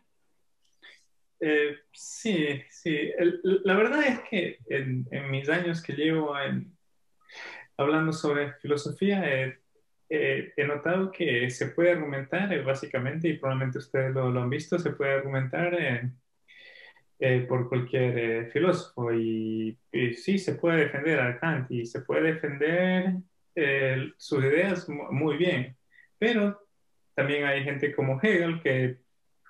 Eh, 1.39 1.77
sí, 1.91 2.61
sí. 2.69 3.11
la 3.43 3.75
verdad 3.75 4.03
es 4.03 4.19
que 4.29 4.59
en, 4.67 5.07
mis 5.29 5.49
años 5.49 5.81
que 5.81 5.93
llevo 5.93 6.33
hablando 7.75 8.13
sobre 8.13 8.53
filosofía, 8.53 9.23
he 10.09 10.65
notado 10.65 11.11
que 11.11 11.49
se 11.49 11.67
puede 11.67 11.91
argumentar, 11.91 12.53
eh, 12.53 12.61
básicamente, 12.61 13.27
y 13.27 13.37
probablemente 13.37 13.79
ustedes 13.79 14.13
lo, 14.13 14.27
han 14.27 14.49
visto, 14.49 14.79
se 14.79 14.91
puede 14.91 15.13
argumentar 15.13 15.73
eh, 17.25 17.45
por 17.47 17.69
cualquier 17.69 18.17
eh, 18.17 18.45
filósofo. 18.51 19.13
Y, 19.13 19.79
sí, 20.17 20.37
se 20.37 20.55
puede 20.55 20.85
defender 20.85 21.21
a 21.21 21.39
Kant 21.39 21.71
y 21.71 21.85
se 21.85 22.01
puede 22.01 22.33
defender 22.33 23.13
eh, 23.55 24.11
sus 24.17 24.43
ideas 24.43 24.89
muy 24.89 25.37
bien. 25.37 25.77
Pero 26.17 26.62
también 27.15 27.45
hay 27.45 27.63
gente 27.63 27.93
como 27.95 28.19
Hegel 28.21 28.61
que 28.61 28.97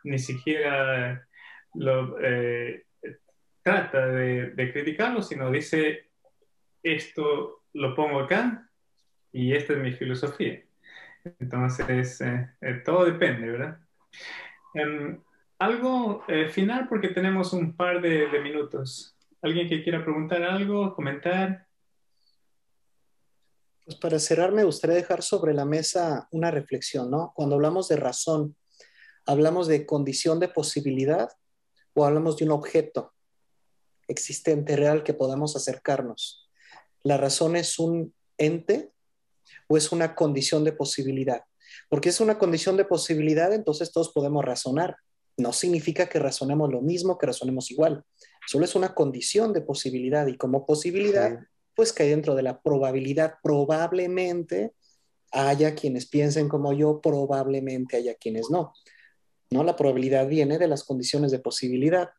ni 0.03 0.19
siquiera 0.19 1.27
lo, 1.73 2.17
trata 3.61 4.07
de, 4.07 4.51
de, 4.51 4.73
criticarlo, 4.73 5.21
sino 5.21 5.49
dice, 5.49 6.09
esto 6.83 7.63
lo 7.73 7.95
pongo 7.95 8.19
acá 8.19 8.69
y 9.31 9.53
esta 9.53 9.73
es 9.73 9.79
mi 9.79 9.93
filosofía. 9.93 10.61
Entonces, 11.39 12.21
todo 12.83 13.05
depende, 13.05 13.49
¿verdad? 13.49 13.79
Em, 14.73 15.19
algo 15.59 16.23
eh, 16.27 16.49
final 16.49 16.87
porque 16.89 17.09
tenemos 17.09 17.53
un 17.53 17.75
par 17.75 18.01
de, 18.01 18.27
minutos. 18.41 19.15
¿Alguien 19.41 19.69
que 19.69 19.83
quiera 19.83 20.03
preguntar 20.03 20.43
algo, 20.43 20.93
comentar? 20.93 21.65
Pues 23.85 23.97
para 23.97 24.19
cerrar 24.19 24.51
me 24.51 24.63
gustaría 24.63 24.95
dejar 24.95 25.23
sobre 25.23 25.53
la 25.53 25.65
mesa 25.65 26.27
una 26.31 26.51
reflexión, 26.51 27.11
¿no? 27.11 27.33
Cuando 27.35 27.55
hablamos 27.55 27.87
de 27.89 27.97
razón, 27.97 28.55
¿hablamos 29.25 29.67
de 29.67 29.85
condición 29.85 30.39
de 30.39 30.47
posibilidad 30.47 31.29
o 31.93 32.05
hablamos 32.05 32.37
de 32.37 32.45
un 32.45 32.51
objeto 32.51 33.13
existente, 34.07 34.75
real, 34.75 35.03
que 35.03 35.13
podamos 35.13 35.55
acercarnos? 35.55 36.49
¿La 37.03 37.17
razón 37.17 37.55
es 37.55 37.77
un 37.77 38.13
ente 38.37 38.91
o 39.67 39.75
es 39.75 39.91
una 39.91 40.15
condición 40.15 40.63
de 40.63 40.73
posibilidad? 40.73 41.43
Porque 41.89 42.09
es 42.09 42.21
una 42.21 42.37
condición 42.37 42.77
de 42.77 42.85
posibilidad, 42.85 43.53
entonces 43.53 43.91
todos 43.91 44.13
podemos 44.13 44.45
razonar 44.45 44.95
no 45.37 45.53
significa 45.53 46.07
que 46.07 46.19
razonemos 46.19 46.71
lo 46.71 46.81
mismo, 46.81 47.17
que 47.17 47.25
razonemos 47.25 47.71
igual. 47.71 48.03
Solo 48.47 48.65
es 48.65 48.75
una 48.75 48.93
condición 48.93 49.53
de 49.53 49.61
posibilidad 49.61 50.27
y 50.27 50.37
como 50.37 50.65
posibilidad, 50.65 51.39
pues 51.75 51.93
que 51.93 52.03
dentro 52.03 52.35
de 52.35 52.43
la 52.43 52.61
probabilidad 52.61 53.35
probablemente 53.41 54.73
haya 55.31 55.73
quienes 55.75 56.05
piensen 56.05 56.47
como 56.47 56.73
yo, 56.73 57.01
probablemente 57.01 57.97
haya 57.97 58.15
quienes 58.15 58.49
no. 58.49 58.73
¿No? 59.49 59.63
La 59.63 59.75
probabilidad 59.75 60.27
viene 60.27 60.57
de 60.57 60.67
las 60.67 60.83
condiciones 60.83 61.31
de 61.31 61.39
posibilidad. 61.39 62.09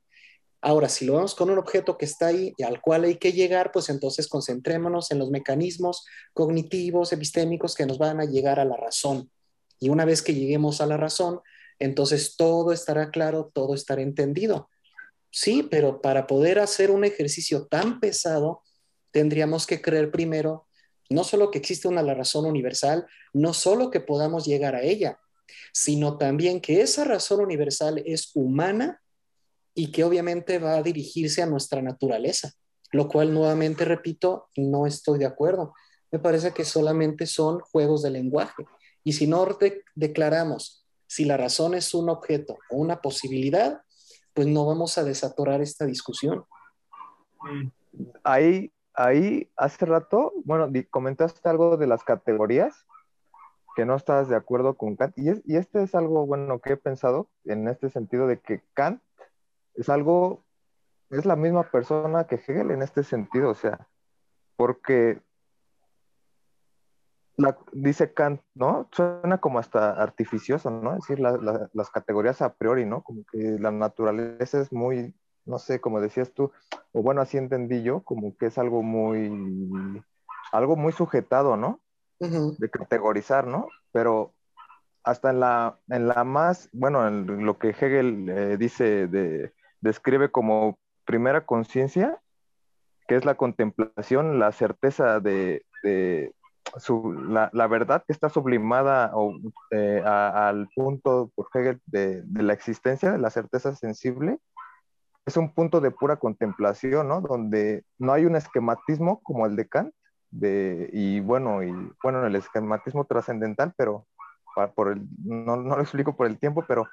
Ahora, 0.60 0.88
si 0.88 1.04
lo 1.04 1.14
vemos 1.14 1.34
con 1.34 1.50
un 1.50 1.58
objeto 1.58 1.98
que 1.98 2.06
está 2.06 2.28
ahí 2.28 2.54
y 2.56 2.62
al 2.62 2.80
cual 2.80 3.04
hay 3.04 3.16
que 3.16 3.32
llegar, 3.32 3.70
pues 3.70 3.88
entonces 3.88 4.28
concentrémonos 4.28 5.10
en 5.10 5.18
los 5.18 5.30
mecanismos 5.30 6.06
cognitivos, 6.32 7.12
epistémicos 7.12 7.74
que 7.74 7.86
nos 7.86 7.98
van 7.98 8.20
a 8.20 8.24
llegar 8.24 8.58
a 8.58 8.64
la 8.64 8.76
razón. 8.76 9.30
Y 9.78 9.90
una 9.90 10.04
vez 10.04 10.22
que 10.22 10.34
lleguemos 10.34 10.80
a 10.80 10.86
la 10.86 10.96
razón, 10.96 11.40
entonces 11.78 12.36
todo 12.36 12.72
estará 12.72 13.10
claro, 13.10 13.50
todo 13.52 13.74
estará 13.74 14.02
entendido. 14.02 14.70
Sí, 15.30 15.66
pero 15.68 16.00
para 16.00 16.26
poder 16.26 16.58
hacer 16.58 16.90
un 16.90 17.04
ejercicio 17.04 17.66
tan 17.66 18.00
pesado, 18.00 18.62
tendríamos 19.14 19.64
que 19.64 19.80
creer 19.80 20.10
primero 20.10 20.66
no 21.08 21.22
solo 21.22 21.50
que 21.50 21.58
existe 21.58 21.86
una 21.86 22.02
razón 22.02 22.46
universal, 22.46 23.06
no 23.32 23.52
solo 23.52 23.90
que 23.90 24.00
podamos 24.00 24.44
llegar 24.44 24.74
a 24.74 24.82
ella, 24.82 25.20
sino 25.72 26.18
también 26.18 26.60
que 26.60 26.80
esa 26.80 27.04
razón 27.04 27.40
universal 27.40 28.02
es 28.04 28.30
humana 28.34 29.00
y 29.74 29.92
que 29.92 30.02
obviamente 30.02 30.58
va 30.58 30.76
a 30.76 30.82
dirigirse 30.82 31.42
a 31.42 31.46
nuestra 31.46 31.82
naturaleza, 31.82 32.52
lo 32.90 33.08
cual 33.08 33.32
nuevamente 33.32 33.84
repito, 33.84 34.48
no 34.56 34.86
estoy 34.86 35.18
de 35.18 35.26
acuerdo. 35.26 35.74
Me 36.10 36.18
parece 36.18 36.52
que 36.52 36.64
solamente 36.64 37.26
son 37.26 37.60
juegos 37.60 38.02
de 38.02 38.10
lenguaje. 38.10 38.66
Y 39.04 39.12
si 39.12 39.26
no 39.26 39.46
declaramos 39.94 40.86
si 41.06 41.24
la 41.24 41.36
razón 41.36 41.74
es 41.74 41.92
un 41.94 42.08
objeto 42.08 42.58
o 42.70 42.76
una 42.76 43.00
posibilidad, 43.00 43.82
pues 44.32 44.48
no 44.48 44.64
vamos 44.64 44.98
a 44.98 45.04
desatorar 45.04 45.60
esta 45.60 45.86
discusión. 45.86 46.44
Ahí, 48.24 48.72
ahí, 48.94 49.50
hace 49.56 49.86
rato, 49.86 50.32
bueno, 50.44 50.70
comentaste 50.90 51.48
algo 51.48 51.76
de 51.76 51.86
las 51.86 52.04
categorías, 52.04 52.86
que 53.76 53.84
no 53.84 53.96
estás 53.96 54.28
de 54.28 54.36
acuerdo 54.36 54.74
con 54.74 54.96
Kant, 54.96 55.18
y, 55.18 55.30
y 55.44 55.56
este 55.56 55.82
es 55.82 55.94
algo, 55.94 56.26
bueno, 56.26 56.60
que 56.60 56.74
he 56.74 56.76
pensado 56.76 57.28
en 57.44 57.68
este 57.68 57.90
sentido 57.90 58.26
de 58.26 58.40
que 58.40 58.62
Kant 58.74 59.02
es 59.74 59.88
algo, 59.88 60.44
es 61.10 61.26
la 61.26 61.36
misma 61.36 61.64
persona 61.70 62.26
que 62.26 62.36
Hegel 62.36 62.70
en 62.70 62.82
este 62.82 63.02
sentido, 63.02 63.50
o 63.50 63.54
sea, 63.54 63.88
porque 64.56 65.20
dice 67.72 68.12
Kant, 68.14 68.40
¿no? 68.54 68.88
Suena 68.92 69.38
como 69.38 69.58
hasta 69.58 69.90
artificioso, 69.90 70.70
¿no? 70.70 70.92
Es 70.92 71.06
decir, 71.06 71.20
las 71.20 71.90
categorías 71.90 72.40
a 72.42 72.54
priori, 72.54 72.84
¿no? 72.84 73.02
Como 73.02 73.24
que 73.30 73.58
la 73.58 73.72
naturaleza 73.72 74.60
es 74.60 74.72
muy, 74.72 75.14
no 75.46 75.58
sé, 75.58 75.80
como 75.80 76.00
decías 76.00 76.32
tú, 76.32 76.52
o 76.92 77.02
bueno, 77.02 77.20
así 77.20 77.36
entendí 77.36 77.82
yo, 77.82 78.02
como 78.02 78.36
que 78.36 78.46
es 78.46 78.58
algo 78.58 78.82
muy, 78.82 80.02
algo 80.52 80.76
muy 80.76 80.92
sujetado, 80.92 81.56
¿no? 81.56 81.80
De 82.20 82.70
categorizar, 82.70 83.46
¿no? 83.46 83.68
Pero 83.92 84.32
hasta 85.02 85.30
en 85.30 85.40
la, 85.40 85.78
en 85.88 86.08
la 86.08 86.24
más, 86.24 86.70
bueno, 86.72 87.06
en 87.06 87.44
lo 87.44 87.58
que 87.58 87.70
Hegel 87.70 88.28
eh, 88.28 88.56
dice, 88.56 89.06
de, 89.06 89.52
describe 89.80 90.30
como 90.30 90.78
primera 91.04 91.44
conciencia, 91.44 92.18
que 93.06 93.16
es 93.16 93.24
la 93.26 93.34
contemplación, 93.34 94.38
la 94.38 94.50
certeza 94.52 95.20
de, 95.20 95.66
la, 95.82 97.66
verdad 97.66 98.02
que 98.06 98.12
está 98.12 98.30
sublimada 98.30 99.12
eh, 99.70 100.02
al 100.04 100.68
punto 100.74 101.30
por 101.34 101.48
Hegel 101.52 101.80
de, 101.86 102.22
la 102.32 102.54
existencia, 102.54 103.12
de 103.12 103.18
la 103.18 103.28
certeza 103.30 103.74
sensible, 103.74 104.38
es 105.26 105.36
un 105.36 105.52
punto 105.52 105.80
de 105.80 105.90
pura 105.90 106.16
contemplación, 106.16 107.08
¿no? 107.08 107.20
Donde 107.20 107.84
no 107.98 108.12
hay 108.12 108.26
un 108.26 108.36
esquematismo 108.36 109.20
como 109.22 109.46
el 109.46 109.56
de 109.56 109.68
Kant, 109.68 109.94
de, 110.30 110.90
y 110.92 111.20
bueno, 111.20 111.62
y 111.62 111.72
bueno, 112.02 112.26
el 112.26 112.36
esquematismo 112.36 113.04
trascendental, 113.04 113.72
pero 113.76 114.06
por 114.74 114.88
el, 114.88 115.06
no, 115.24 115.56
lo 115.56 115.80
explico 115.80 116.16
por 116.16 116.26
el 116.26 116.38
tiempo, 116.38 116.64
pero 116.66 116.86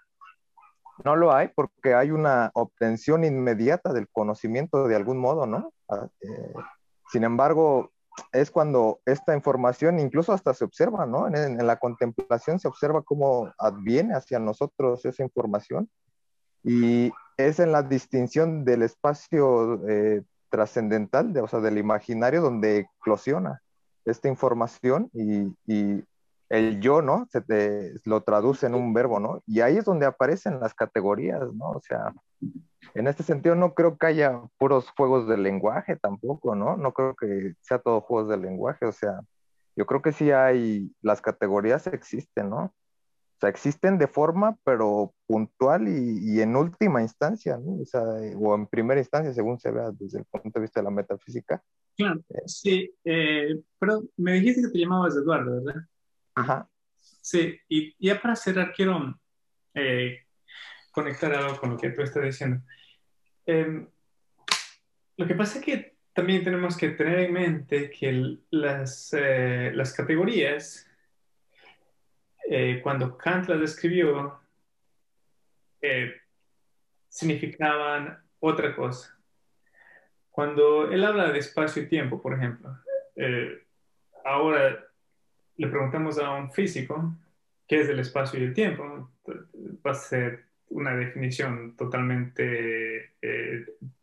no 1.03 1.15
lo 1.15 1.33
hay 1.33 1.49
porque 1.49 1.93
hay 1.93 2.11
una 2.11 2.51
obtención 2.53 3.23
inmediata 3.23 3.93
del 3.93 4.07
conocimiento 4.09 4.87
de 4.87 4.95
algún 4.95 5.17
modo, 5.17 5.45
¿no? 5.45 5.73
Ah, 5.89 6.07
eh, 6.21 6.53
sin 7.11 7.23
embargo, 7.23 7.91
es 8.31 8.51
cuando 8.51 8.99
esta 9.05 9.35
información 9.35 9.99
incluso 9.99 10.33
hasta 10.33 10.53
se 10.53 10.65
observa, 10.65 11.05
¿no? 11.05 11.27
En, 11.27 11.65
la 11.65 11.77
contemplación 11.77 12.59
se 12.59 12.67
observa 12.67 13.01
cómo 13.01 13.51
adviene 13.57 14.15
hacia 14.15 14.39
nosotros 14.39 15.05
esa 15.05 15.23
información 15.23 15.89
y 16.63 17.11
es 17.47 17.59
en 17.59 17.71
la 17.71 17.83
distinción 17.83 18.65
del 18.65 18.83
espacio 18.83 19.87
eh, 19.87 20.23
trascendental, 20.49 21.35
o 21.37 21.47
sea, 21.47 21.59
del 21.59 21.77
imaginario, 21.77 22.41
donde 22.41 22.79
eclosiona 22.99 23.61
esta 24.05 24.27
información 24.27 25.09
y, 25.13 25.55
y 25.65 26.03
el 26.51 26.81
yo, 26.81 27.01
¿no? 27.01 27.27
Se 27.31 27.39
te, 27.39 27.93
lo 28.03 28.23
traduce 28.23 28.65
en 28.65 28.75
un 28.75 28.93
verbo, 28.93 29.21
¿no? 29.21 29.41
Y 29.47 29.61
ahí 29.61 29.77
es 29.77 29.85
donde 29.85 30.05
aparecen 30.05 30.59
las 30.59 30.73
categorías, 30.73 31.41
¿no? 31.53 31.69
O 31.71 31.81
sea, 31.81 32.13
en 32.93 33.07
este 33.07 33.23
sentido 33.23 33.55
no 33.55 33.73
creo 33.73 33.97
que 33.97 34.07
haya 34.07 34.41
puros 34.57 34.89
juegos 34.97 35.29
de 35.29 35.37
lenguaje 35.37 35.95
tampoco, 35.95 36.53
¿no? 36.55 36.75
No 36.75 36.91
creo 36.91 37.15
que 37.15 37.53
sea 37.61 37.79
todo 37.79 38.01
juegos 38.01 38.29
de 38.29 38.37
lenguaje, 38.37 38.85
o 38.85 38.91
sea, 38.91 39.21
yo 39.77 39.85
creo 39.85 40.01
que 40.01 40.11
sí 40.11 40.31
hay, 40.31 40.93
las 41.01 41.21
categorías 41.21 41.87
existen, 41.87 42.49
¿no? 42.49 42.73
Sea, 43.41 43.49
existen 43.49 43.97
de 43.97 44.07
forma, 44.07 44.55
pero 44.63 45.13
puntual 45.25 45.87
y, 45.87 46.41
en 46.41 46.55
última 46.55 47.01
instancia, 47.01 47.57
¿no? 47.57 47.81
O, 47.81 47.85
sea, 47.85 48.01
o 48.01 48.55
en 48.55 48.67
primera 48.67 48.99
instancia, 48.99 49.33
según 49.33 49.59
se 49.59 49.71
vea 49.71 49.89
desde 49.91 50.19
el 50.19 50.25
punto 50.25 50.51
de 50.53 50.61
vista 50.61 50.79
de 50.79 50.83
la 50.83 50.91
metafísica. 50.91 51.63
Claro, 51.97 52.21
eh, 52.29 52.43
sí, 52.45 52.93
eh, 53.03 53.59
pero 53.79 54.03
me 54.17 54.33
dijiste 54.33 54.61
que 54.61 54.69
te 54.69 54.79
llamabas 54.79 55.15
Eduardo, 55.15 55.63
¿verdad? 55.63 55.81
Ajá. 56.35 56.69
Sí, 56.99 57.57
y 57.67 57.95
ya 58.05 58.21
para 58.21 58.35
cerrar, 58.35 58.73
quiero 58.73 59.19
eh, 59.73 60.19
conectar 60.91 61.33
algo 61.33 61.59
con 61.59 61.71
lo 61.71 61.77
que 61.77 61.89
tú 61.89 62.03
estás 62.03 62.23
diciendo. 62.23 62.63
Em, 63.45 63.87
lo 65.17 65.27
que 65.27 65.35
pasa 65.35 65.59
es 65.59 65.65
que 65.65 65.97
también 66.13 66.43
tenemos 66.43 66.77
que 66.77 66.89
tener 66.89 67.19
en 67.19 67.33
mente 67.33 67.89
que 67.89 68.37
las, 68.51 69.15
las 69.73 69.93
categorías 69.93 70.90
eh, 72.53 72.81
cuando 72.83 73.17
Kant 73.17 73.47
las 73.47 73.61
describió, 73.61 74.37
eh, 75.81 76.13
significaban 77.07 78.21
otra 78.41 78.75
cosa. 78.75 79.17
Cuando 80.29 80.91
él 80.91 81.01
habla 81.05 81.31
de 81.31 81.39
espacio 81.39 81.81
y 81.81 81.87
tiempo, 81.87 82.21
por 82.21 82.33
ejemplo, 82.33 82.77
eh, 83.15 83.63
ahora 84.25 84.85
le 85.55 85.67
preguntamos 85.67 86.19
a 86.19 86.31
un 86.31 86.51
físico 86.51 87.15
qué 87.65 87.79
es 87.79 87.87
el 87.87 87.99
espacio 87.99 88.37
y 88.37 88.43
el 88.43 88.53
tiempo, 88.53 89.09
va 89.85 89.91
a 89.91 89.95
ser 89.95 90.43
una 90.71 90.93
definición 90.93 91.77
totalmente 91.77 93.13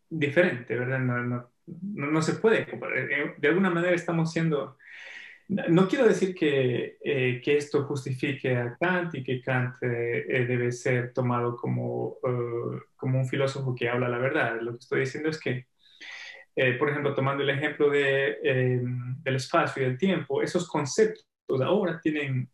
diferente, 0.08 0.74
¿verdad? 0.74 1.00
No, 1.00 1.22
no, 1.22 1.50
no, 2.06 2.22
se 2.22 2.32
puede 2.32 2.66
comparar. 2.66 3.08
De 3.36 3.48
alguna 3.48 3.68
manera 3.68 3.94
estamos 3.94 4.32
siendo 4.32 4.78
no 5.48 5.88
quiero 5.88 6.06
decir 6.06 6.34
que, 6.34 6.98
eh, 7.02 7.40
que, 7.42 7.56
esto 7.56 7.84
justifique 7.84 8.54
a 8.54 8.76
Kant 8.76 9.14
y 9.14 9.24
que 9.24 9.40
Kant 9.40 9.82
eh, 9.82 10.26
eh, 10.28 10.44
debe 10.46 10.70
ser 10.70 11.14
tomado 11.14 11.56
como, 11.56 12.18
como 12.94 13.18
un 13.18 13.26
filósofo 13.26 13.74
que 13.74 13.88
habla 13.88 14.08
la 14.08 14.18
verdad. 14.18 14.60
Lo 14.60 14.72
que 14.72 14.78
estoy 14.78 15.00
diciendo 15.00 15.30
es 15.30 15.40
que, 15.40 15.66
por 16.78 16.90
ejemplo, 16.90 17.14
tomando 17.14 17.42
el 17.42 17.50
ejemplo 17.50 17.88
de, 17.88 18.82
del 19.22 19.36
espacio 19.36 19.82
y 19.82 19.86
del 19.86 19.96
tiempo, 19.96 20.42
esos 20.42 20.68
conceptos 20.68 21.24
ahora 21.62 21.98
tienen, 22.00 22.50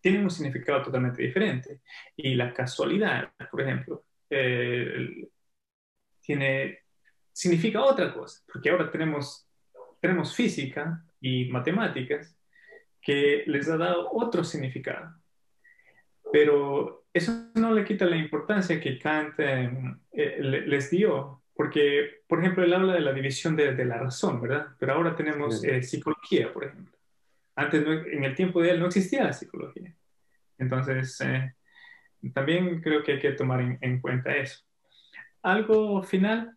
tienen 0.00 0.24
un 0.24 0.30
significado 0.30 0.82
totalmente 0.82 1.22
diferente. 1.22 1.80
Y 2.14 2.34
la 2.34 2.52
casualidad, 2.52 3.32
por 3.50 3.62
ejemplo, 3.62 4.04
tiene, 6.20 6.80
significa 7.32 7.82
otra 7.82 8.12
cosa, 8.12 8.42
porque 8.52 8.68
ahora 8.68 8.90
tenemos, 8.90 9.48
tenemos 10.00 10.34
física 10.34 11.02
y 11.20 11.46
matemáticas 11.46 12.36
que 13.00 13.44
les 13.46 13.68
ha 13.68 13.76
dado 13.76 14.08
otro 14.12 14.44
significado. 14.44 15.14
Pero 16.32 17.04
eso 17.12 17.50
no 17.54 17.72
le 17.72 17.84
quita 17.84 18.04
la 18.06 18.16
importancia 18.16 18.80
que 18.80 18.98
Kant 18.98 19.34
eh, 19.38 19.70
eh, 20.12 20.38
les 20.66 20.90
dio, 20.90 21.42
porque, 21.54 22.22
por 22.26 22.40
ejemplo, 22.40 22.64
él 22.64 22.72
habla 22.72 22.94
de 22.94 23.00
la 23.00 23.12
división 23.12 23.56
de, 23.56 23.84
la 23.84 23.98
razón, 23.98 24.40
¿verdad? 24.40 24.68
Pero 24.78 24.94
ahora 24.94 25.16
tenemos 25.16 25.62
eh, 25.64 25.82
psicología, 25.82 26.52
por 26.52 26.64
ejemplo. 26.64 26.96
Antes, 27.56 27.84
en 28.12 28.24
el 28.24 28.34
tiempo 28.34 28.62
de 28.62 28.70
él, 28.70 28.80
no 28.80 28.86
existía 28.86 29.24
la 29.24 29.32
psicología. 29.32 29.94
Entonces, 30.56 31.18
también 32.32 32.80
creo 32.80 33.02
que 33.02 33.12
hay 33.12 33.18
que 33.18 33.32
tomar 33.32 33.60
en, 33.60 33.78
en 33.80 34.00
cuenta 34.00 34.34
eso. 34.34 34.62
¿Algo 35.42 36.02
final? 36.02 36.56